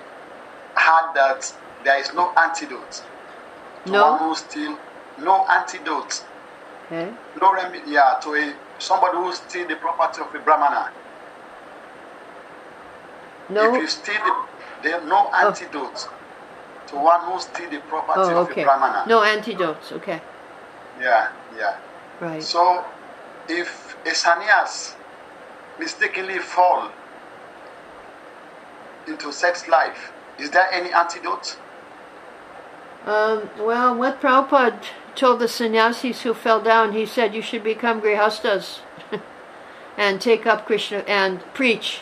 had 0.75 1.13
that 1.15 1.51
there 1.83 1.99
is 1.99 2.13
no 2.13 2.31
antidote 2.37 3.01
to 3.85 3.91
No? 3.91 4.11
one 4.11 4.19
who 4.19 4.35
still 4.35 4.77
no 5.17 5.47
antidote, 5.47 6.23
Okay. 6.85 7.11
no 7.41 7.51
remedy 7.51 7.81
yeah, 7.93 8.19
to 8.21 8.35
a 8.35 8.53
somebody 8.77 9.17
who 9.17 9.33
steal 9.33 9.67
the 9.67 9.75
property 9.77 10.21
of 10.21 10.35
a 10.35 10.37
brahmana. 10.37 10.91
No? 13.49 13.73
If 13.73 13.81
you 13.81 13.87
steal 13.87 14.21
the 14.23 14.33
there 14.83 15.01
no 15.05 15.31
oh. 15.33 15.47
antidote 15.47 16.09
to 16.87 16.95
one 16.95 17.21
who 17.21 17.39
steal 17.39 17.69
the 17.69 17.79
property 17.79 18.19
Oh, 18.33 18.41
of 18.41 18.49
okay. 18.51 18.61
a 18.61 18.65
brahmana. 18.65 19.05
No 19.07 19.23
antidotes. 19.23 19.91
Okay. 19.91 20.21
Yeah, 20.99 21.29
yeah. 21.57 21.77
Right. 22.19 22.43
So, 22.43 22.83
if 23.47 23.95
a 24.05 24.09
sannyas 24.09 24.95
mistakenly 25.79 26.39
fall 26.39 26.89
into 29.07 29.31
sex 29.31 29.67
life, 29.67 30.11
is 30.39 30.51
there 30.51 30.67
any 30.71 30.91
antidote? 30.93 31.57
Um, 33.05 33.49
well, 33.59 33.95
what 33.95 34.21
Prabhupada 34.21 34.81
told 35.15 35.39
the 35.39 35.47
sannyasis 35.47 36.21
who 36.21 36.33
fell 36.33 36.61
down, 36.61 36.93
he 36.93 37.05
said 37.05 37.35
you 37.35 37.41
should 37.41 37.63
become 37.63 38.01
grihastas 38.01 38.79
and 39.97 40.21
take 40.21 40.45
up 40.45 40.65
Krishna 40.65 40.99
and 40.99 41.41
preach. 41.53 42.01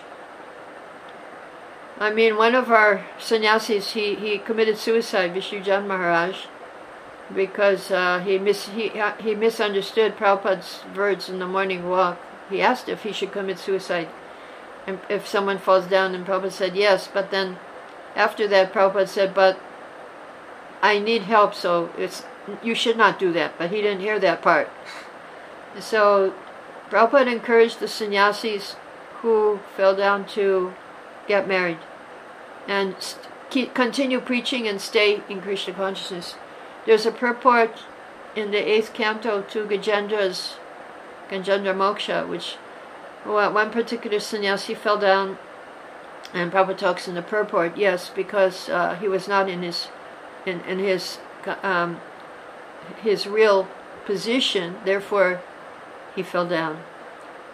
I 2.01 2.09
mean, 2.11 2.35
one 2.35 2.55
of 2.55 2.71
our 2.71 3.05
sannyasis, 3.19 3.91
he, 3.93 4.15
he 4.15 4.39
committed 4.39 4.79
suicide, 4.79 5.35
Vishnujan 5.35 5.85
Maharaj, 5.85 6.47
because 7.31 7.91
uh, 7.91 8.17
he, 8.25 8.39
mis- 8.39 8.69
he, 8.69 8.89
uh, 8.99 9.13
he 9.17 9.35
misunderstood 9.35 10.17
Prabhupada's 10.17 10.79
words 10.97 11.29
in 11.29 11.37
the 11.37 11.45
morning 11.45 11.87
walk. 11.87 12.17
He 12.49 12.59
asked 12.59 12.89
if 12.89 13.03
he 13.03 13.11
should 13.11 13.31
commit 13.31 13.59
suicide. 13.59 14.09
And 14.87 14.99
if 15.09 15.27
someone 15.27 15.59
falls 15.59 15.85
down, 15.85 16.15
and 16.15 16.25
Prabhupada 16.25 16.51
said 16.51 16.75
yes, 16.75 17.07
but 17.07 17.29
then 17.29 17.59
after 18.15 18.47
that, 18.47 18.73
Prabhupada 18.73 19.07
said, 19.07 19.35
but 19.35 19.59
I 20.81 20.97
need 20.97 21.21
help, 21.21 21.53
so 21.53 21.91
it's 21.99 22.23
you 22.63 22.73
should 22.73 22.97
not 22.97 23.19
do 23.19 23.31
that. 23.33 23.59
But 23.59 23.69
he 23.69 23.83
didn't 23.83 24.01
hear 24.01 24.17
that 24.17 24.41
part. 24.41 24.71
So 25.79 26.33
Prabhupada 26.89 27.31
encouraged 27.31 27.79
the 27.79 27.87
sannyasis 27.87 28.75
who 29.21 29.59
fell 29.77 29.95
down 29.95 30.25
to 30.29 30.73
get 31.27 31.47
married 31.47 31.77
and 32.67 32.95
keep, 33.49 33.73
continue 33.73 34.19
preaching 34.19 34.67
and 34.67 34.81
stay 34.81 35.21
in 35.29 35.41
Krishna 35.41 35.73
consciousness. 35.73 36.35
There's 36.85 37.05
a 37.05 37.11
purport 37.11 37.83
in 38.35 38.51
the 38.51 38.57
eighth 38.57 38.93
canto 38.93 39.41
to 39.41 39.65
Gajendra's 39.65 40.55
Gajendra 41.29 41.75
Moksha, 41.75 42.27
which 42.27 42.55
well, 43.25 43.53
one 43.53 43.69
particular 43.69 44.19
sannyasi 44.19 44.73
fell 44.73 44.97
down, 44.97 45.37
and 46.33 46.51
Prabhupada 46.51 46.77
talks 46.77 47.07
in 47.07 47.13
the 47.13 47.21
purport, 47.21 47.77
yes, 47.77 48.09
because 48.09 48.69
uh, 48.69 48.95
he 48.95 49.07
was 49.07 49.27
not 49.27 49.47
in 49.47 49.61
his 49.61 49.89
in, 50.45 50.61
in 50.61 50.79
his 50.79 51.19
um, 51.61 52.01
his 53.03 53.27
real 53.27 53.67
position. 54.05 54.77
Therefore, 54.85 55.41
he 56.15 56.23
fell 56.23 56.47
down. 56.47 56.83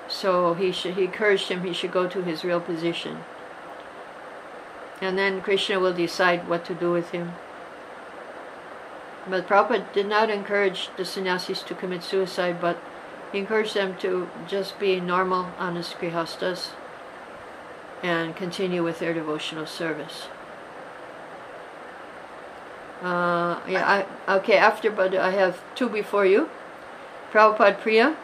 So 0.08 0.54
he 0.54 0.72
should, 0.72 0.94
he 0.94 1.04
encouraged 1.04 1.50
him 1.50 1.64
he 1.64 1.74
should 1.74 1.92
go 1.92 2.08
to 2.08 2.22
his 2.22 2.46
real 2.46 2.62
position. 2.62 3.26
And 5.02 5.18
then 5.18 5.42
Krishna 5.42 5.80
will 5.80 5.94
decide 5.94 6.48
what 6.48 6.66
to 6.66 6.74
do 6.74 6.92
with 6.92 7.12
him. 7.12 7.34
But 9.30 9.48
Prabhupada 9.48 9.94
did 9.94 10.08
not 10.08 10.30
encourage 10.30 10.90
the 10.98 11.06
sannyasis 11.06 11.62
to 11.64 11.76
commit 11.76 12.04
suicide, 12.04 12.60
but 12.62 12.78
he 13.32 13.40
encouraged 13.40 13.76
them 13.76 13.98
to 14.00 14.30
just 14.48 14.80
be 14.80 15.00
normal, 15.00 15.52
honest 15.60 15.98
grihastas 16.00 16.70
and 18.02 18.36
continue 18.36 18.84
with 18.84 19.00
their 19.00 19.14
devotional 19.14 19.66
service. 19.66 20.28
Uh, 23.02 23.60
yeah, 23.68 24.06
I, 24.28 24.36
okay, 24.38 24.58
after, 24.58 24.90
but 24.90 25.16
I 25.16 25.32
have 25.32 25.62
two 25.76 25.90
before 25.90 26.26
you. 26.26 26.50
Prabhupada 27.32 27.80
Priya. 27.80 28.16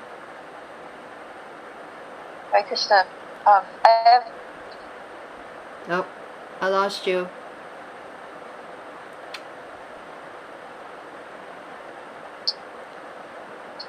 Hare 2.52 2.64
Krishna. 2.64 3.06
Um, 3.46 3.64
I 3.86 4.02
have 4.06 4.24
Nope, 5.88 6.08
I 6.62 6.70
lost 6.70 7.08
you. 7.08 7.28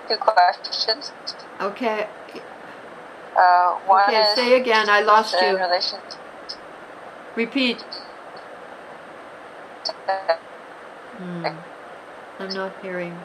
two 0.08 0.16
questions. 0.16 1.12
Okay, 1.60 2.08
Uh, 3.36 3.74
one 3.86 4.04
okay, 4.04 4.24
say 4.36 4.60
again, 4.60 4.88
I 4.88 5.00
lost 5.00 5.34
you. 5.34 5.56
relation 5.58 5.98
Repeat. 7.34 7.80
Hmm. 11.18 11.46
I'm 12.38 12.54
not 12.54 12.72
hearing. 12.80 13.18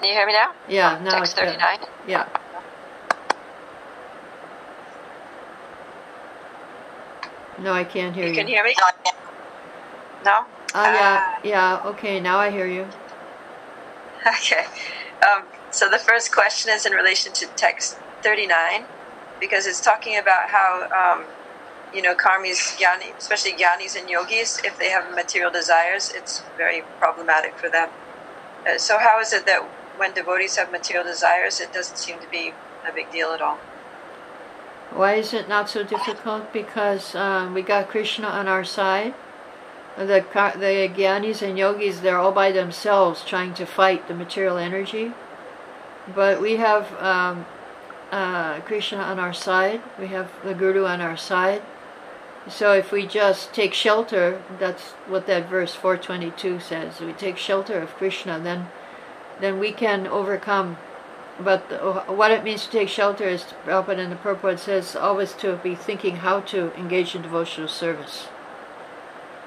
Can 0.00 0.08
you 0.08 0.14
hear 0.14 0.26
me 0.26 0.32
now? 0.32 0.52
Yeah, 0.68 0.98
now 1.02 1.22
it's 1.22 1.34
better. 1.34 1.50
39. 1.50 1.78
Yeah. 2.08 2.26
No, 7.66 7.72
I 7.72 7.82
can't 7.82 8.14
hear 8.14 8.26
you. 8.26 8.30
You 8.30 8.36
can 8.36 8.46
hear 8.46 8.62
me? 8.62 8.76
No? 10.24 10.44
Oh, 10.72 10.84
yeah, 10.84 11.38
yeah, 11.42 11.82
okay, 11.84 12.20
now 12.20 12.38
I 12.38 12.48
hear 12.50 12.68
you. 12.68 12.86
Okay. 14.24 14.64
Um, 15.26 15.44
so 15.72 15.90
the 15.90 15.98
first 15.98 16.32
question 16.32 16.70
is 16.72 16.86
in 16.86 16.92
relation 16.92 17.32
to 17.32 17.46
text 17.56 17.98
39, 18.22 18.84
because 19.40 19.66
it's 19.66 19.80
talking 19.80 20.16
about 20.16 20.50
how, 20.50 20.86
um, 20.94 21.24
you 21.92 22.02
know, 22.02 22.14
karmis, 22.14 22.76
jnani, 22.78 23.16
especially 23.18 23.52
jnanis 23.54 23.98
and 23.98 24.08
yogis, 24.08 24.60
if 24.64 24.78
they 24.78 24.90
have 24.90 25.12
material 25.12 25.50
desires, 25.50 26.12
it's 26.14 26.42
very 26.56 26.82
problematic 27.00 27.58
for 27.58 27.68
them. 27.68 27.88
Uh, 28.64 28.78
so 28.78 28.98
how 28.98 29.20
is 29.20 29.32
it 29.32 29.44
that 29.46 29.62
when 29.96 30.12
devotees 30.14 30.54
have 30.56 30.70
material 30.70 31.04
desires, 31.04 31.58
it 31.58 31.72
doesn't 31.72 31.96
seem 31.96 32.20
to 32.20 32.28
be 32.30 32.52
a 32.88 32.92
big 32.92 33.10
deal 33.10 33.30
at 33.30 33.40
all? 33.40 33.58
Why 34.90 35.14
is 35.14 35.34
it 35.34 35.48
not 35.48 35.68
so 35.68 35.82
difficult? 35.82 36.52
Because 36.52 37.14
um, 37.14 37.54
we 37.54 37.62
got 37.62 37.88
Krishna 37.88 38.26
on 38.28 38.48
our 38.48 38.64
side. 38.64 39.14
The 39.96 40.24
the 40.58 40.90
gyanis 40.94 41.42
and 41.42 41.58
yogis, 41.58 42.00
they're 42.00 42.18
all 42.18 42.32
by 42.32 42.52
themselves 42.52 43.24
trying 43.24 43.54
to 43.54 43.66
fight 43.66 44.08
the 44.08 44.14
material 44.14 44.58
energy. 44.58 45.12
But 46.14 46.40
we 46.40 46.56
have 46.56 46.92
um, 47.02 47.46
uh, 48.12 48.60
Krishna 48.60 48.98
on 48.98 49.18
our 49.18 49.32
side. 49.32 49.82
We 49.98 50.08
have 50.08 50.30
the 50.44 50.54
Guru 50.54 50.84
on 50.84 51.00
our 51.00 51.16
side. 51.16 51.62
So 52.48 52.72
if 52.72 52.92
we 52.92 53.06
just 53.06 53.52
take 53.52 53.74
shelter, 53.74 54.40
that's 54.60 54.92
what 55.08 55.26
that 55.26 55.48
verse 55.48 55.74
422 55.74 56.60
says. 56.60 57.00
We 57.00 57.12
take 57.12 57.38
shelter 57.38 57.80
of 57.80 57.94
Krishna, 57.96 58.38
then 58.38 58.68
then 59.40 59.58
we 59.58 59.72
can 59.72 60.06
overcome. 60.06 60.78
But 61.38 61.60
what 62.08 62.30
it 62.30 62.44
means 62.44 62.64
to 62.64 62.70
take 62.70 62.88
shelter 62.88 63.24
is, 63.24 63.44
Prabhupada 63.64 63.98
in 63.98 64.10
the 64.10 64.16
purport 64.16 64.58
says, 64.58 64.96
always 64.96 65.34
to 65.34 65.56
be 65.56 65.74
thinking 65.74 66.16
how 66.16 66.40
to 66.40 66.72
engage 66.78 67.14
in 67.14 67.22
devotional 67.22 67.68
service. 67.68 68.28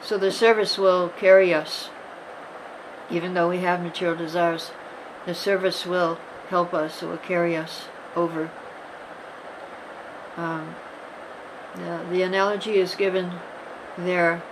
So 0.01 0.17
the 0.17 0.31
service 0.31 0.77
will 0.77 1.09
carry 1.09 1.53
us. 1.53 1.89
Even 3.09 3.33
though 3.33 3.49
we 3.49 3.59
have 3.59 3.81
material 3.81 4.15
desires, 4.15 4.71
the 5.25 5.33
service 5.33 5.85
will 5.85 6.19
help 6.49 6.73
us, 6.73 7.01
it 7.01 7.07
will 7.07 7.17
carry 7.17 7.57
us 7.57 7.85
over. 8.15 8.51
Um, 10.37 10.75
the, 11.75 12.05
the 12.11 12.21
analogy 12.21 12.77
is 12.77 12.95
given 12.95 13.31
there 13.97 14.43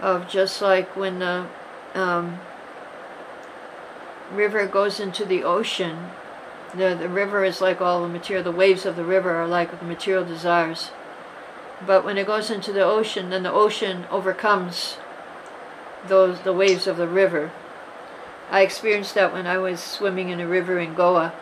of 0.00 0.28
just 0.28 0.62
like 0.62 0.96
when 0.96 1.18
the 1.18 1.46
um, 1.94 2.38
river 4.32 4.66
goes 4.66 5.00
into 5.00 5.24
the 5.24 5.42
ocean, 5.42 6.10
the, 6.76 6.94
the 6.94 7.08
river 7.08 7.44
is 7.44 7.60
like 7.60 7.80
all 7.80 8.02
the 8.02 8.08
material, 8.08 8.44
the 8.44 8.50
waves 8.50 8.84
of 8.84 8.96
the 8.96 9.04
river 9.04 9.30
are 9.30 9.46
like 9.46 9.78
the 9.78 9.86
material 9.86 10.24
desires. 10.24 10.90
But 11.86 12.04
when 12.04 12.18
it 12.18 12.26
goes 12.26 12.50
into 12.50 12.72
the 12.72 12.84
ocean, 12.84 13.30
then 13.30 13.42
the 13.42 13.52
ocean 13.52 14.06
overcomes 14.10 14.98
those 16.06 16.40
the 16.40 16.52
waves 16.52 16.86
of 16.86 16.96
the 16.96 17.08
river. 17.08 17.52
I 18.50 18.62
experienced 18.62 19.14
that 19.14 19.32
when 19.32 19.46
I 19.46 19.58
was 19.58 19.80
swimming 19.80 20.28
in 20.28 20.40
a 20.40 20.46
river 20.46 20.78
in 20.78 20.94
Goa. 20.94 21.32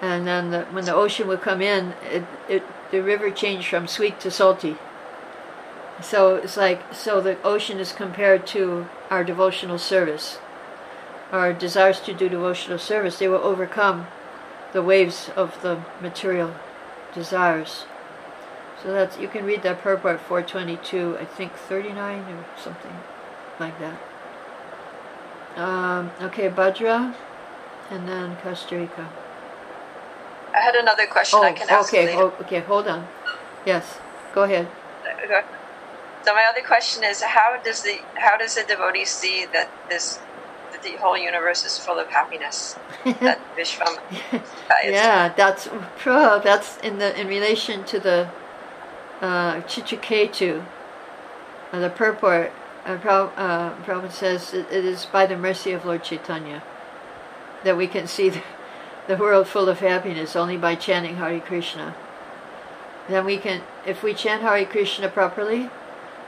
And 0.00 0.26
then 0.26 0.50
the, 0.50 0.64
when 0.66 0.84
the 0.84 0.94
ocean 0.94 1.26
would 1.28 1.40
come 1.40 1.62
in, 1.62 1.94
it, 2.10 2.24
it, 2.48 2.62
the 2.90 3.02
river 3.02 3.30
changed 3.30 3.68
from 3.68 3.86
sweet 3.86 4.20
to 4.20 4.30
salty. 4.30 4.76
So 6.02 6.36
it's 6.36 6.56
like, 6.56 6.94
so 6.94 7.20
the 7.20 7.40
ocean 7.42 7.78
is 7.78 7.92
compared 7.92 8.46
to 8.48 8.86
our 9.10 9.24
devotional 9.24 9.78
service. 9.78 10.38
Our 11.32 11.52
desires 11.52 12.00
to 12.00 12.12
do 12.12 12.28
devotional 12.28 12.78
service, 12.78 13.18
they 13.18 13.28
will 13.28 13.36
overcome 13.36 14.06
the 14.76 14.82
waves 14.82 15.30
of 15.36 15.62
the 15.62 15.80
material 16.02 16.54
desires. 17.14 17.86
So 18.82 18.92
that's 18.92 19.16
you 19.18 19.26
can 19.26 19.46
read 19.46 19.62
that 19.62 19.80
purport 19.80 20.20
422, 20.20 21.16
I 21.18 21.24
think 21.24 21.54
39 21.54 22.20
or 22.34 22.44
something 22.62 22.92
like 23.58 23.76
that. 23.80 23.98
Um, 25.56 26.10
okay, 26.20 26.50
Bhadra, 26.50 27.14
and 27.90 28.06
then 28.06 28.36
Costa 28.42 28.76
Rica. 28.76 29.08
I 30.52 30.60
had 30.60 30.74
another 30.74 31.06
question 31.06 31.40
I 31.42 31.52
can 31.52 31.70
ask 31.70 31.88
okay, 31.88 32.14
oh, 32.14 32.34
okay, 32.42 32.60
hold 32.60 32.86
on. 32.86 33.08
Yes, 33.64 33.98
go 34.34 34.42
ahead. 34.42 34.68
Okay. 35.24 35.40
So 36.22 36.34
my 36.34 36.44
other 36.44 36.60
question 36.66 37.02
is, 37.02 37.22
how 37.22 37.58
does 37.64 37.82
the 37.82 37.96
how 38.16 38.36
does 38.36 38.56
the 38.56 38.64
devotee 38.64 39.06
see 39.06 39.46
that 39.54 39.70
this 39.88 40.18
that 40.72 40.82
the 40.82 40.96
whole 40.96 41.16
universe 41.16 41.64
is 41.64 41.78
full 41.78 41.98
of 41.98 42.08
happiness? 42.08 42.76
that 43.04 43.40
Vishvam 43.56 43.98
yeah, 44.84 45.32
that's. 45.36 45.68
That's 46.04 46.78
in 46.78 46.98
the 46.98 47.18
in 47.18 47.28
relation 47.28 47.84
to 47.84 48.00
the 48.00 48.30
uh, 49.20 49.60
Chitraketu, 49.62 50.64
uh, 51.72 51.80
the 51.80 51.90
purport. 51.90 52.52
Uh, 52.84 52.90
uh, 52.90 53.74
Prabhupada 53.82 54.12
says 54.12 54.54
it, 54.54 54.66
it 54.70 54.84
is 54.84 55.06
by 55.06 55.26
the 55.26 55.36
mercy 55.36 55.72
of 55.72 55.84
Lord 55.84 56.04
Chaitanya 56.04 56.62
that 57.64 57.76
we 57.76 57.86
can 57.86 58.06
see 58.06 58.28
the, 58.30 58.42
the 59.08 59.16
world 59.16 59.48
full 59.48 59.68
of 59.68 59.80
happiness 59.80 60.36
only 60.36 60.56
by 60.56 60.74
chanting 60.74 61.16
Hare 61.16 61.40
Krishna. 61.40 61.94
Then 63.08 63.24
we 63.24 63.36
can, 63.36 63.62
if 63.86 64.02
we 64.02 64.14
chant 64.14 64.42
Hare 64.42 64.64
Krishna 64.64 65.08
properly, 65.08 65.70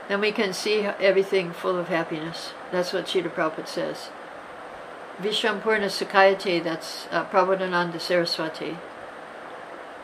then 0.07 0.21
we 0.21 0.31
can 0.31 0.53
see 0.53 0.81
everything 0.81 1.51
full 1.51 1.77
of 1.77 1.87
happiness. 1.87 2.53
That's 2.71 2.93
what 2.93 3.05
Srila 3.05 3.33
Prabhupada 3.33 3.67
says. 3.67 4.09
Vishampurna 5.21 5.89
Sakayate, 5.89 6.63
that's 6.63 7.07
uh, 7.11 7.25
Prabodhananda 7.25 7.99
Saraswati, 7.99 8.77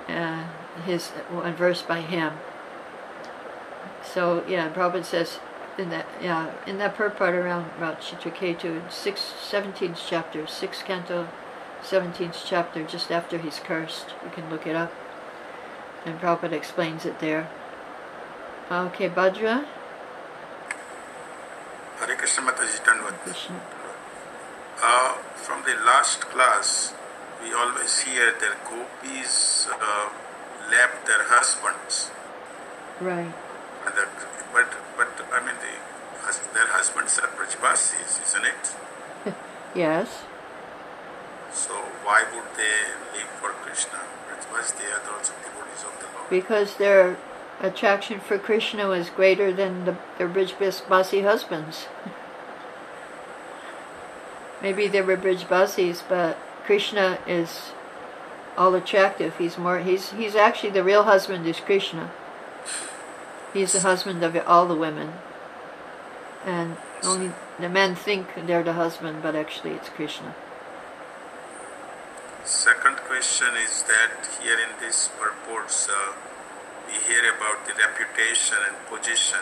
uh, 0.10 0.44
his 0.86 1.10
one 1.32 1.56
verse 1.56 1.82
by 1.82 2.02
him. 2.02 2.34
So 4.04 4.44
yeah, 4.48 4.72
Prabhupada 4.72 5.06
says 5.06 5.40
in 5.78 5.90
that 5.90 6.06
yeah 6.22 6.52
in 6.68 6.78
that 6.80 6.96
purport 6.96 7.34
around 7.34 7.72
about 7.78 8.02
Chitraketu, 8.02 8.92
six 8.92 9.22
seventeenth 9.22 10.02
chapter, 10.06 10.46
sixth 10.48 10.84
canto, 10.86 11.30
seventeenth 11.82 12.44
chapter, 12.46 12.84
just 12.84 13.10
after 13.10 13.38
he's 13.38 13.60
cursed. 13.60 14.14
You 14.24 14.32
can 14.32 14.50
look 14.50 14.68
it 14.68 14.76
up, 14.76 14.94
and 16.06 16.20
Prabhupada 16.20 16.54
explains 16.54 17.06
it 17.06 17.20
there. 17.20 17.50
Okay, 18.70 19.10
Bhadra. 19.10 19.66
Hare 22.00 22.16
Krishna 22.16 22.44
Mataji 22.44 22.84
Dandavat. 22.84 23.18
Krishna. 23.20 23.62
Uh, 24.88 25.14
from 25.34 25.64
the 25.66 25.74
last 25.84 26.22
class, 26.22 26.94
we 27.42 27.52
always 27.54 28.02
hear 28.02 28.32
that 28.40 28.54
gopis 28.70 29.68
uh, 29.68 30.10
left 30.70 31.08
their 31.08 31.24
husbands. 31.26 32.12
Right. 33.02 33.34
That, 33.84 34.10
but, 34.54 34.70
but 34.96 35.10
I 35.34 35.40
mean, 35.44 35.56
the, 35.58 35.74
their 36.54 36.68
husbands 36.68 37.18
are 37.18 37.30
Brajbasis, 37.30 38.22
isn't 38.28 38.46
it? 38.46 39.34
Yes. 39.76 40.22
So 41.52 41.74
why 42.06 42.24
would 42.32 42.50
they 42.56 42.78
leave 43.18 43.32
for 43.42 43.50
Krishna? 43.66 44.00
Brajbas, 44.30 44.78
they 44.78 44.86
are 44.86 45.02
also 45.18 45.34
devotees 45.42 45.84
of 45.84 46.00
the 46.00 46.06
Lord. 46.16 46.30
Because 46.30 46.78
their 46.78 47.18
attraction 47.60 48.20
for 48.20 48.38
Krishna 48.38 48.88
was 48.88 49.10
greater 49.10 49.52
than 49.52 49.86
the, 49.86 49.98
their 50.20 50.30
Brijbasi 50.30 51.24
husbands. 51.24 51.88
Maybe 54.62 54.88
they 54.88 55.02
were 55.02 55.18
bridge 55.18 55.44
Brijbasis, 55.44 56.04
but 56.08 56.38
Krishna 56.66 57.20
is 57.28 57.72
all 58.58 58.74
attractive. 58.76 59.38
He's 59.38 59.58
more. 59.58 59.80
He's 59.80 60.12
he's 60.12 60.36
actually 60.36 60.72
the 60.72 60.84
real 60.84 61.04
husband 61.04 61.46
is 61.46 61.60
Krishna. 61.60 62.12
He's 63.54 63.74
the 63.74 63.82
husband 63.82 64.24
of 64.24 64.36
all 64.48 64.66
the 64.68 64.76
women, 64.76 65.14
and 66.46 66.78
only 67.04 67.32
the 67.60 67.70
men 67.70 67.96
think 67.96 68.28
they're 68.48 68.64
the 68.64 68.74
husband, 68.74 69.22
but 69.22 69.36
actually 69.36 69.72
it's 69.72 69.90
Krishna. 69.90 70.36
Second 72.44 72.98
question 72.98 73.56
is 73.64 73.84
that 73.84 74.30
here 74.42 74.60
in 74.60 74.80
this 74.80 75.10
purports, 75.20 75.90
uh, 75.90 76.14
we 76.86 76.94
hear 76.94 77.22
about 77.34 77.66
the 77.66 77.74
reputation 77.74 78.58
and 78.68 78.76
position. 78.86 79.42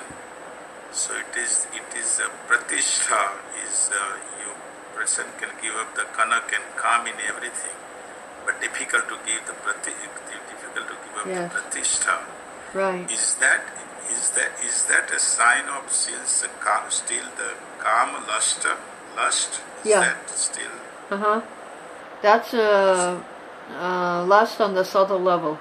So 0.91 1.13
it 1.15 1.37
is 1.37 1.67
it 1.73 1.97
is 1.97 2.21
uh, 2.21 2.29
pratishtha 2.47 3.39
is 3.67 3.89
uh, 3.91 4.15
you 4.39 4.51
person 4.95 5.25
can 5.39 5.49
give 5.61 5.75
up 5.75 5.95
the 5.95 6.03
kanak 6.17 6.47
and 6.57 6.65
kam 6.81 7.07
in 7.07 7.17
everything, 7.27 7.75
but 8.45 8.59
difficult 8.61 9.07
to 9.09 9.17
give 9.25 9.45
the 9.47 9.53
prati, 9.53 9.91
difficult 10.51 10.87
to 10.91 10.95
give 11.03 11.15
up 11.21 11.27
Yes. 11.27 11.51
the 11.53 11.59
pratishtha. 11.59 12.15
Right. 12.73 13.11
Is 13.11 13.35
that 13.35 13.61
is 14.11 14.29
that 14.31 14.51
is 14.63 14.85
that 14.85 15.11
a 15.11 15.19
sign 15.19 15.65
of 15.77 15.91
still 15.91 16.19
the 16.41 16.49
kam, 16.63 16.89
still 16.89 17.27
the 17.37 17.51
kam 17.83 18.09
lust 18.27 18.65
lust? 19.15 19.61
Is 19.83 19.91
Yeah. 19.91 19.99
that 20.01 20.29
still 20.29 20.75
Uh 21.11 21.17
huh. 21.17 21.41
That's 22.21 22.53
uh, 22.53 23.19
uh, 23.77 24.23
lust 24.25 24.61
on 24.61 24.73
the 24.75 24.83
subtle 24.85 25.19
level. 25.19 25.59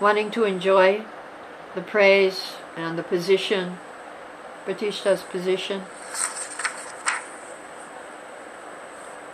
Wanting 0.00 0.30
to 0.32 0.44
enjoy 0.44 1.02
the 1.74 1.80
praise 1.80 2.54
and 2.76 2.98
the 2.98 3.02
position, 3.02 3.78
Pratishta's 4.66 5.22
position. 5.22 5.82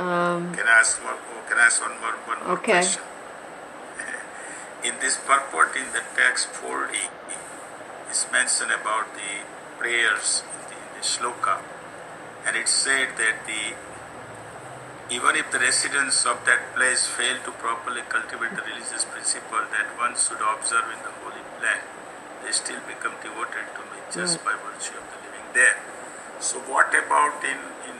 Um, 0.02 0.54
Can 0.54 0.66
I 0.66 0.80
ask 0.82 0.98
one? 1.04 1.14
oh, 1.14 1.42
Can 1.48 1.58
I 1.58 1.66
ask 1.66 1.80
one 1.80 1.94
more, 2.00 2.16
one 2.26 2.38
more 2.42 2.58
Okay. 2.58 2.72
question? 2.82 3.02
In 4.88 4.94
this 5.00 5.16
purport, 5.16 5.76
in 5.76 5.86
the 5.94 6.02
text 6.18 6.48
40, 6.58 6.98
is 8.10 8.26
mentioned 8.32 8.72
about 8.72 9.06
the 9.14 9.32
prayers 9.78 10.42
in 10.42 10.58
the, 10.70 10.76
in 10.82 10.90
the 10.98 11.04
shloka. 11.06 11.54
and 12.46 12.56
it 12.56 12.66
said 12.66 13.08
that 13.22 13.46
the 13.46 13.62
even 15.14 15.36
if 15.36 15.46
the 15.54 15.58
residents 15.60 16.24
of 16.26 16.42
that 16.48 16.74
place 16.74 17.06
fail 17.06 17.36
to 17.46 17.52
properly 17.62 18.02
cultivate 18.08 18.54
the 18.58 18.64
religious 18.66 19.04
principle 19.04 19.62
that 19.76 19.86
one 20.02 20.14
should 20.24 20.42
observe 20.52 20.88
in 20.94 20.98
the 21.06 21.12
holy 21.22 21.44
land, 21.62 21.82
they 22.42 22.50
still 22.50 22.80
become 22.90 23.14
devoted 23.22 23.66
to 23.78 23.82
me 23.92 23.98
just 24.10 24.42
by 24.44 24.54
virtue 24.66 24.96
of 24.98 25.06
the 25.14 25.18
living 25.26 25.46
there. 25.54 25.76
So 26.40 26.58
what 26.74 26.90
about 27.02 27.44
in, 27.44 27.60
in 27.90 27.96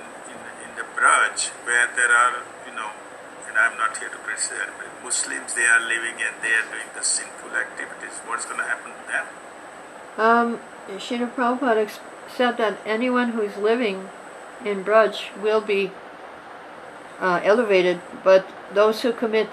Braj 1.22 1.48
where 1.64 1.88
there 1.94 2.10
are, 2.10 2.42
you 2.66 2.74
know, 2.74 2.90
and 3.48 3.56
I'm 3.56 3.76
not 3.78 3.96
here 3.96 4.08
to 4.08 4.16
criticize 4.16 4.70
Muslims, 5.04 5.54
they 5.54 5.64
are 5.64 5.80
living 5.80 6.14
and 6.14 6.34
they 6.42 6.52
are 6.52 6.66
doing 6.70 6.88
the 6.96 7.04
sinful 7.04 7.50
activities. 7.50 8.18
What's 8.26 8.44
going 8.44 8.58
to 8.58 8.64
happen 8.64 8.92
to 8.92 9.06
them? 9.12 9.26
Um, 10.18 10.60
Srila 10.98 11.32
Prabhupada 11.34 11.90
said 12.34 12.56
that 12.56 12.78
anyone 12.84 13.30
who's 13.30 13.56
living 13.56 14.08
in 14.64 14.84
Braj 14.84 15.36
will 15.40 15.60
be 15.60 15.92
uh, 17.20 17.40
elevated, 17.44 18.00
but 18.24 18.46
those 18.72 19.02
who 19.02 19.12
commit 19.12 19.48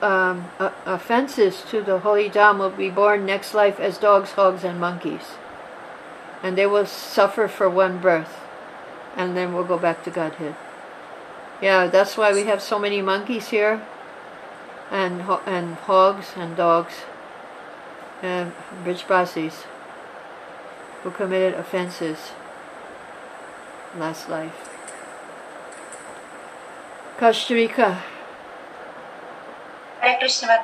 um, 0.00 0.50
offenses 0.86 1.62
to 1.70 1.82
the 1.82 2.00
holy 2.00 2.30
Dham 2.30 2.58
will 2.58 2.70
be 2.70 2.88
born 2.88 3.26
next 3.26 3.52
life 3.52 3.78
as 3.78 3.98
dogs, 3.98 4.32
hogs, 4.32 4.64
and 4.64 4.80
monkeys. 4.80 5.36
And 6.42 6.56
they 6.56 6.66
will 6.66 6.86
suffer 6.86 7.48
for 7.48 7.68
one 7.68 8.00
birth, 8.00 8.38
and 9.16 9.36
then 9.36 9.52
we'll 9.52 9.64
go 9.64 9.78
back 9.78 10.02
to 10.04 10.10
Godhead. 10.10 10.56
Yeah, 11.60 11.88
that's 11.88 12.16
why 12.16 12.32
we 12.32 12.44
have 12.44 12.62
so 12.62 12.78
many 12.78 13.02
monkeys 13.02 13.48
here, 13.48 13.82
and 14.90 15.20
and 15.44 15.74
hogs 15.74 16.32
and 16.36 16.56
dogs, 16.56 16.94
and 18.22 18.52
Brijbasis, 18.82 19.66
who 21.02 21.10
committed 21.10 21.54
offenses 21.54 22.32
last 23.98 24.30
life. 24.30 24.70
Kashtrika. 27.18 28.00
Hare 30.00 30.16
Krishna. 30.18 30.56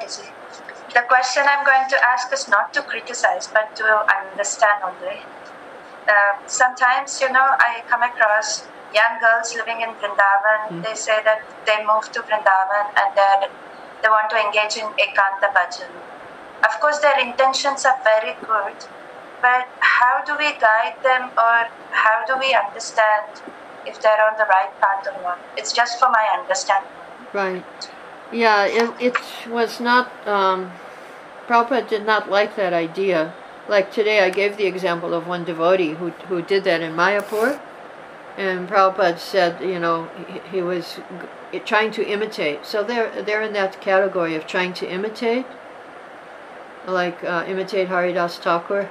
The 0.94 1.02
question 1.02 1.42
I'm 1.46 1.66
going 1.66 1.86
to 1.90 1.98
ask 2.08 2.32
is 2.32 2.48
not 2.48 2.72
to 2.72 2.80
criticize, 2.80 3.48
but 3.48 3.76
to 3.76 3.84
understand 4.08 4.82
only. 4.82 5.20
Uh, 6.08 6.38
sometimes, 6.46 7.20
you 7.20 7.30
know, 7.30 7.44
I 7.58 7.82
come 7.86 8.02
across 8.02 8.66
young 8.98 9.14
girls 9.20 9.54
living 9.60 9.80
in 9.86 9.90
Vrindavan. 10.00 10.82
They 10.82 10.94
say 10.94 11.18
that 11.28 11.42
they 11.68 11.78
move 11.84 12.10
to 12.16 12.20
Vrindavan 12.28 12.86
and 13.00 13.10
that 13.20 13.50
they 14.02 14.08
want 14.08 14.30
to 14.30 14.38
engage 14.44 14.76
in 14.82 14.88
Ekanta 15.04 15.48
Bhajan. 15.56 15.92
Of 16.68 16.80
course, 16.80 16.98
their 17.00 17.18
intentions 17.20 17.84
are 17.84 17.98
very 18.02 18.34
good, 18.40 18.76
but 19.42 19.68
how 19.80 20.24
do 20.24 20.36
we 20.38 20.50
guide 20.66 20.96
them 21.02 21.30
or 21.36 21.68
how 22.04 22.24
do 22.26 22.38
we 22.38 22.54
understand 22.54 23.42
if 23.86 24.00
they're 24.00 24.22
on 24.28 24.36
the 24.38 24.46
right 24.46 24.72
path 24.80 25.06
or 25.06 25.22
not? 25.22 25.38
It's 25.56 25.72
just 25.72 25.98
for 26.00 26.08
my 26.08 26.24
understanding. 26.38 26.90
Right. 27.32 27.90
Yeah, 28.32 28.64
it, 28.66 28.90
it 29.00 29.16
was 29.48 29.78
not, 29.80 30.10
um, 30.26 30.72
Prabhupada 31.46 31.88
did 31.88 32.06
not 32.06 32.30
like 32.30 32.56
that 32.56 32.72
idea. 32.72 33.34
Like 33.68 33.92
today, 33.92 34.20
I 34.20 34.30
gave 34.30 34.56
the 34.56 34.66
example 34.66 35.14
of 35.14 35.26
one 35.26 35.44
devotee 35.44 35.92
who, 35.92 36.10
who 36.28 36.42
did 36.42 36.64
that 36.64 36.80
in 36.80 36.94
Mayapur. 36.94 37.60
And 38.36 38.68
Prabhupada 38.68 39.18
said, 39.18 39.62
you 39.62 39.80
know, 39.80 40.08
he, 40.28 40.56
he 40.56 40.62
was 40.62 41.00
trying 41.64 41.90
to 41.92 42.06
imitate. 42.06 42.66
So 42.66 42.84
they're, 42.84 43.22
they're 43.22 43.42
in 43.42 43.54
that 43.54 43.80
category 43.80 44.34
of 44.34 44.46
trying 44.46 44.74
to 44.74 44.88
imitate, 44.88 45.46
like 46.86 47.24
uh, 47.24 47.44
imitate 47.48 47.88
Haridas 47.88 48.36
Thakur. 48.36 48.90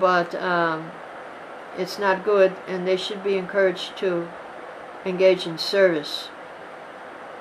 But 0.00 0.34
um, 0.34 0.90
it's 1.76 1.98
not 1.98 2.24
good, 2.24 2.54
and 2.66 2.86
they 2.86 2.96
should 2.96 3.22
be 3.22 3.36
encouraged 3.36 3.96
to 3.98 4.28
engage 5.04 5.46
in 5.46 5.58
service 5.58 6.28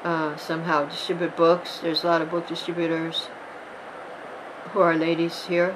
uh, 0.03 0.37
somehow 0.37 0.85
distribute 0.85 1.35
books. 1.35 1.79
There's 1.79 2.03
a 2.03 2.07
lot 2.07 2.21
of 2.21 2.29
book 2.29 2.47
distributors 2.47 3.29
who 4.71 4.79
are 4.79 4.95
ladies 4.95 5.45
here. 5.47 5.75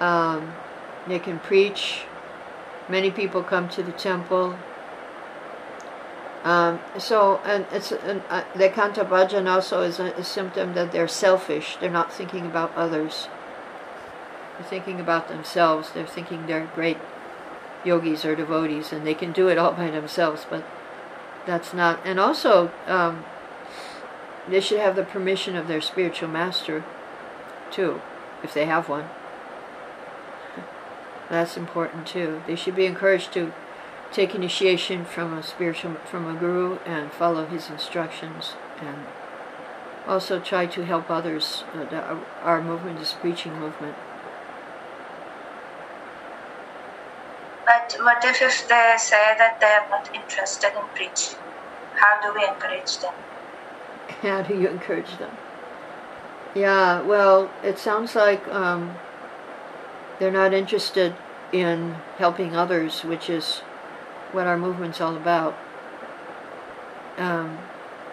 Um, 0.00 0.52
they 1.06 1.18
can 1.18 1.38
preach. 1.38 2.02
Many 2.88 3.10
people 3.10 3.42
come 3.42 3.68
to 3.70 3.82
the 3.82 3.92
temple. 3.92 4.56
Um, 6.44 6.80
so, 6.98 7.38
and 7.44 7.66
it's 7.72 7.92
uh, 7.92 8.44
the 8.54 8.70
Kanta 8.70 9.06
Bhajan 9.06 9.48
also 9.48 9.82
is 9.82 9.98
a, 9.98 10.06
a 10.12 10.24
symptom 10.24 10.74
that 10.74 10.92
they're 10.92 11.08
selfish. 11.08 11.76
They're 11.80 11.90
not 11.90 12.12
thinking 12.12 12.46
about 12.46 12.74
others. 12.74 13.28
They're 14.56 14.68
thinking 14.68 15.00
about 15.00 15.28
themselves. 15.28 15.90
They're 15.92 16.06
thinking 16.06 16.46
they're 16.46 16.70
great 16.74 16.98
yogis 17.84 18.24
or 18.24 18.34
devotees, 18.34 18.92
and 18.92 19.06
they 19.06 19.14
can 19.14 19.32
do 19.32 19.48
it 19.48 19.58
all 19.58 19.72
by 19.72 19.90
themselves. 19.90 20.46
But 20.48 20.64
that's 21.48 21.72
not 21.72 21.98
and 22.04 22.20
also 22.20 22.70
um, 22.86 23.24
they 24.48 24.60
should 24.60 24.78
have 24.78 24.94
the 24.94 25.02
permission 25.02 25.56
of 25.56 25.66
their 25.66 25.80
spiritual 25.80 26.28
master 26.28 26.84
too 27.70 28.00
if 28.42 28.52
they 28.52 28.66
have 28.66 28.88
one 28.88 29.08
that's 31.30 31.56
important 31.56 32.06
too 32.06 32.42
they 32.46 32.56
should 32.56 32.76
be 32.76 32.86
encouraged 32.86 33.32
to 33.32 33.52
take 34.12 34.34
initiation 34.34 35.04
from 35.04 35.32
a 35.36 35.42
spiritual 35.42 35.94
from 36.04 36.26
a 36.26 36.38
guru 36.38 36.78
and 36.86 37.12
follow 37.12 37.46
his 37.46 37.68
instructions 37.68 38.54
and 38.80 38.96
also 40.06 40.40
try 40.40 40.64
to 40.66 40.84
help 40.84 41.10
others 41.10 41.64
uh, 41.74 41.84
the, 41.84 42.00
our 42.42 42.62
movement 42.62 42.98
is 42.98 43.12
preaching 43.12 43.58
movement 43.58 43.94
But 47.68 47.98
what 48.00 48.24
if, 48.24 48.40
if 48.40 48.66
they 48.66 48.94
say 48.96 49.34
that 49.36 49.60
they 49.60 49.66
are 49.66 49.86
not 49.90 50.08
interested 50.14 50.72
in 50.74 50.84
preaching? 50.94 51.38
How 51.96 52.18
do 52.22 52.32
we 52.34 52.46
encourage 52.46 52.96
them? 52.96 53.12
How 54.22 54.40
do 54.40 54.58
you 54.58 54.68
encourage 54.68 55.18
them? 55.18 55.36
Yeah, 56.54 57.02
well, 57.02 57.50
it 57.62 57.78
sounds 57.78 58.14
like 58.14 58.46
um, 58.48 58.96
they're 60.18 60.30
not 60.30 60.52
interested 60.52 61.14
in 61.52 61.94
helping 62.16 62.54
others, 62.54 63.02
which 63.02 63.30
is 63.30 63.58
what 64.32 64.46
our 64.46 64.58
movement's 64.58 65.00
all 65.00 65.16
about. 65.16 65.56
Um, 67.16 67.58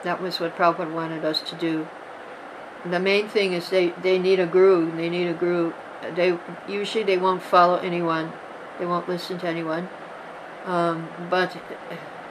that 0.03 0.21
was 0.21 0.39
what 0.39 0.55
Prabhupada 0.55 0.93
wanted 0.93 1.25
us 1.25 1.41
to 1.41 1.55
do. 1.55 1.87
The 2.85 2.99
main 2.99 3.27
thing 3.27 3.53
is 3.53 3.69
they, 3.69 3.89
they 4.01 4.19
need 4.19 4.39
a 4.39 4.45
guru. 4.45 4.95
They 4.95 5.09
need 5.09 5.27
a 5.27 5.33
guru. 5.33 5.73
They 6.15 6.37
usually 6.67 7.03
they 7.03 7.17
won't 7.17 7.41
follow 7.41 7.77
anyone. 7.77 8.31
They 8.79 8.85
won't 8.85 9.09
listen 9.09 9.39
to 9.39 9.47
anyone. 9.47 9.89
Um, 10.65 11.09
but 11.29 11.57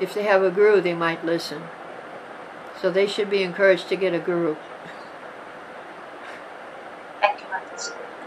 if 0.00 0.14
they 0.14 0.22
have 0.24 0.42
a 0.42 0.50
guru, 0.50 0.80
they 0.80 0.94
might 0.94 1.24
listen. 1.24 1.62
So 2.80 2.90
they 2.90 3.06
should 3.06 3.30
be 3.30 3.42
encouraged 3.42 3.88
to 3.88 3.96
get 3.96 4.14
a 4.14 4.18
guru. 4.18 4.56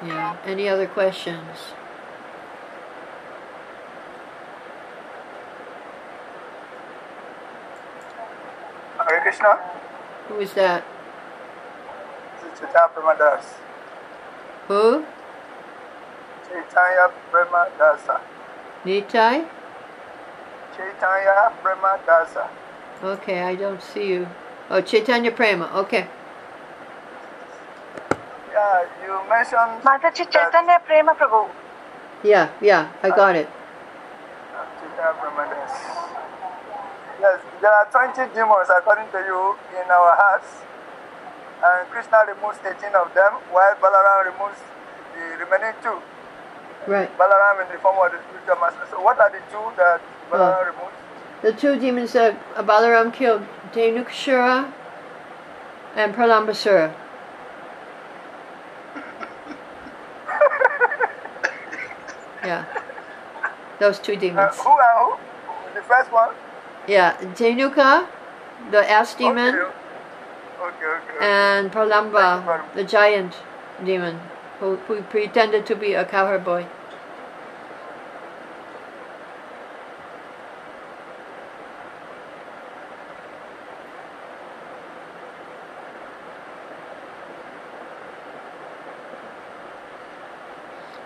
Yeah. 0.05 0.37
Any 0.45 0.69
other 0.69 0.87
questions? 0.87 1.73
Hare 9.07 9.21
Krishna. 9.21 9.55
Who 10.27 10.39
is 10.39 10.53
that? 10.53 10.83
This 12.43 12.53
is 12.53 12.59
Chaitanya 12.59 12.89
Premadas. 12.93 13.43
Who? 14.67 15.05
Chaitanya 16.47 17.11
Premadasa. 17.31 18.21
Nitai? 18.85 19.47
Chaitanya 20.75 21.51
Premadasa. 21.63 22.47
Okay, 23.03 23.41
I 23.41 23.55
don't 23.55 23.81
see 23.81 24.07
you. 24.07 24.27
Oh, 24.69 24.81
Chaitanya 24.81 25.31
Prema. 25.31 25.71
Okay. 25.73 26.07
Yeah, 28.57 28.89
you 29.05 29.13
mentioned 29.29 29.83
Mataji 29.85 30.25
that- 30.25 30.33
Chaitanya 30.33 30.79
Prema 30.85 31.13
Prabhu. 31.13 31.47
Yeah, 32.23 32.49
yeah, 32.59 32.89
I 33.03 33.09
got 33.09 33.35
it. 33.35 33.45
Uh, 33.45 34.65
Chaitanya 34.81 35.13
Premadas. 35.21 35.73
Yes, 37.21 37.39
there 37.61 37.71
are 37.71 37.85
20 37.91 38.33
demons 38.33 38.69
according 38.77 39.09
to 39.11 39.19
you 39.29 39.41
in 39.77 39.85
our 39.91 40.15
hearts. 40.21 40.49
And 41.63 41.87
Krishna 41.91 42.25
removes 42.27 42.57
18 42.65 42.95
of 42.95 43.13
them, 43.13 43.33
while 43.53 43.75
Balaram 43.75 44.25
removes 44.31 44.59
the 45.13 45.37
remaining 45.45 45.75
two. 45.83 46.01
Right. 46.87 47.09
Balaram 47.17 47.61
in 47.65 47.71
the 47.71 47.77
form 47.79 47.97
of 48.03 48.11
the 48.11 48.19
spiritual 48.25 48.57
master. 48.61 48.85
So, 48.89 49.01
what 49.01 49.19
are 49.19 49.29
the 49.29 49.41
two 49.51 49.65
that 49.77 50.01
Balaram 50.31 50.65
removes? 50.73 50.97
The 51.43 51.53
two 51.53 51.77
demons 51.79 52.13
that 52.13 52.33
Balaram 52.55 53.13
killed, 53.13 53.45
Dhenukasura 53.73 54.71
and 55.95 56.15
Pralambasura. 56.15 56.93
Those 63.79 63.99
two 63.99 64.13
uh, 64.13 64.19
demons. 64.19 64.59
Uh, 64.59 64.63
who 64.63 64.69
are 64.69 65.05
who? 65.05 65.73
The 65.75 65.81
first 65.81 66.11
one? 66.11 66.33
Yeah, 66.87 67.17
Dhenuka, 67.17 68.07
the 68.71 68.89
ass 68.89 69.13
demon. 69.13 69.55
Okay. 69.55 69.73
Okay, 70.59 70.85
okay, 70.85 71.17
and 71.21 71.71
Pralamba, 71.71 72.63
the 72.73 72.83
giant 72.83 73.35
demon, 73.85 74.19
who, 74.59 74.77
who 74.87 75.03
pretended 75.03 75.67
to 75.67 75.75
be 75.75 75.93
a 75.93 76.03
cowherd 76.03 76.43
boy. 76.43 76.65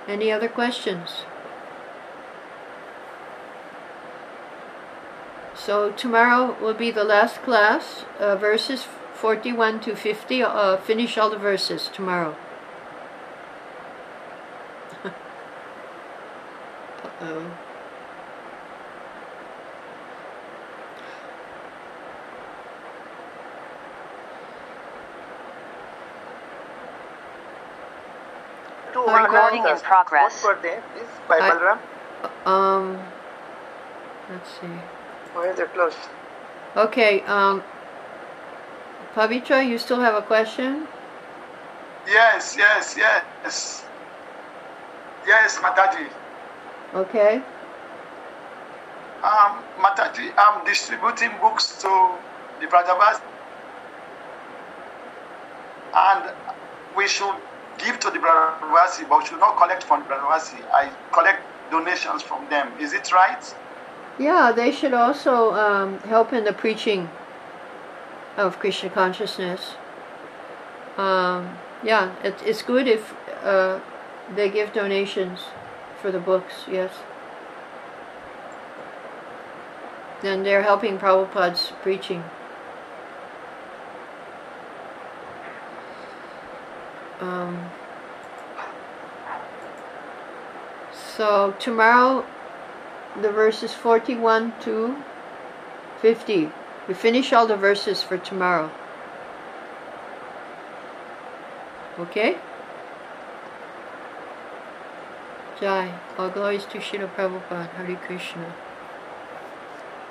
Any 0.07 0.31
other 0.31 0.47
questions? 0.47 1.25
So 5.63 5.91
tomorrow 5.91 6.57
will 6.59 6.73
be 6.73 6.89
the 6.89 7.03
last 7.03 7.43
class, 7.43 8.03
uh, 8.19 8.35
verses 8.35 8.87
41 9.13 9.79
to 9.81 9.95
50. 9.95 10.41
Uh, 10.41 10.77
finish 10.77 11.19
all 11.19 11.29
the 11.29 11.37
verses 11.37 11.87
tomorrow. 11.93 12.35
Uh-oh. 15.05 15.11
Two 28.93 29.05
Uh, 29.05 29.21
Recording 29.21 29.67
in 29.67 29.79
progress. 29.81 30.43
What 30.43 30.55
were 30.57 30.61
they? 30.63 30.79
This 30.95 31.07
by 31.27 31.37
I- 31.39 31.77
Um, 32.45 32.99
let's 34.27 34.49
see. 34.59 34.79
Where 35.33 35.51
is 35.51 35.59
it 35.59 35.73
close? 35.73 35.95
Okay, 36.75 37.21
um, 37.21 37.63
Pavitra, 39.13 39.67
you 39.67 39.77
still 39.77 39.99
have 39.99 40.15
a 40.15 40.21
question? 40.21 40.87
Yes, 42.07 42.55
yes, 42.57 42.95
yes. 42.97 43.85
Yes, 45.27 45.57
Mataji. 45.57 46.07
Okay. 46.93 47.41
Um, 49.23 49.63
Mataji, 49.77 50.31
I'm 50.37 50.65
distributing 50.65 51.31
books 51.39 51.77
to 51.81 52.11
the 52.59 52.67
Brajavas. 52.67 53.21
And 55.93 56.33
we 56.95 57.07
should 57.07 57.35
give 57.77 57.99
to 57.99 58.09
the 58.09 58.19
Brajavasi, 58.19 59.07
but 59.07 59.19
we 59.19 59.25
should 59.25 59.39
not 59.39 59.57
collect 59.57 59.83
from 59.83 60.03
the 60.03 60.09
Brajavasi. 60.09 60.63
I 60.73 60.89
collect 61.11 61.41
donations 61.69 62.21
from 62.21 62.49
them. 62.49 62.71
Is 62.79 62.93
it 62.93 63.11
right? 63.11 63.43
Yeah, 64.19 64.51
they 64.51 64.71
should 64.71 64.93
also 64.93 65.53
um, 65.53 65.99
help 65.99 66.33
in 66.33 66.43
the 66.43 66.53
preaching 66.53 67.09
of 68.37 68.59
Krishna 68.59 68.89
consciousness. 68.89 69.75
Um, 70.97 71.57
yeah, 71.83 72.15
it, 72.23 72.35
it's 72.45 72.61
good 72.61 72.87
if 72.87 73.13
uh, 73.43 73.79
they 74.35 74.49
give 74.49 74.73
donations 74.73 75.39
for 76.01 76.11
the 76.11 76.19
books, 76.19 76.65
yes. 76.69 76.93
Then 80.21 80.43
they're 80.43 80.63
helping 80.63 80.99
Prabhupada's 80.99 81.73
preaching. 81.81 82.23
Um, 87.19 87.69
so 91.17 91.55
tomorrow 91.59 92.25
the 93.19 93.31
verses 93.31 93.73
41 93.73 94.53
to 94.61 94.95
50. 96.01 96.51
We 96.87 96.93
finish 96.93 97.33
all 97.33 97.47
the 97.47 97.57
verses 97.57 98.01
for 98.01 98.17
tomorrow. 98.17 98.71
Okay? 101.99 102.37
Jai. 105.59 105.93
All 106.17 106.29
glories 106.29 106.65
to 106.65 106.79
Srila 106.79 107.13
Prabhupada. 107.13 107.69
Hare 107.69 107.95
Krishna. 107.97 108.53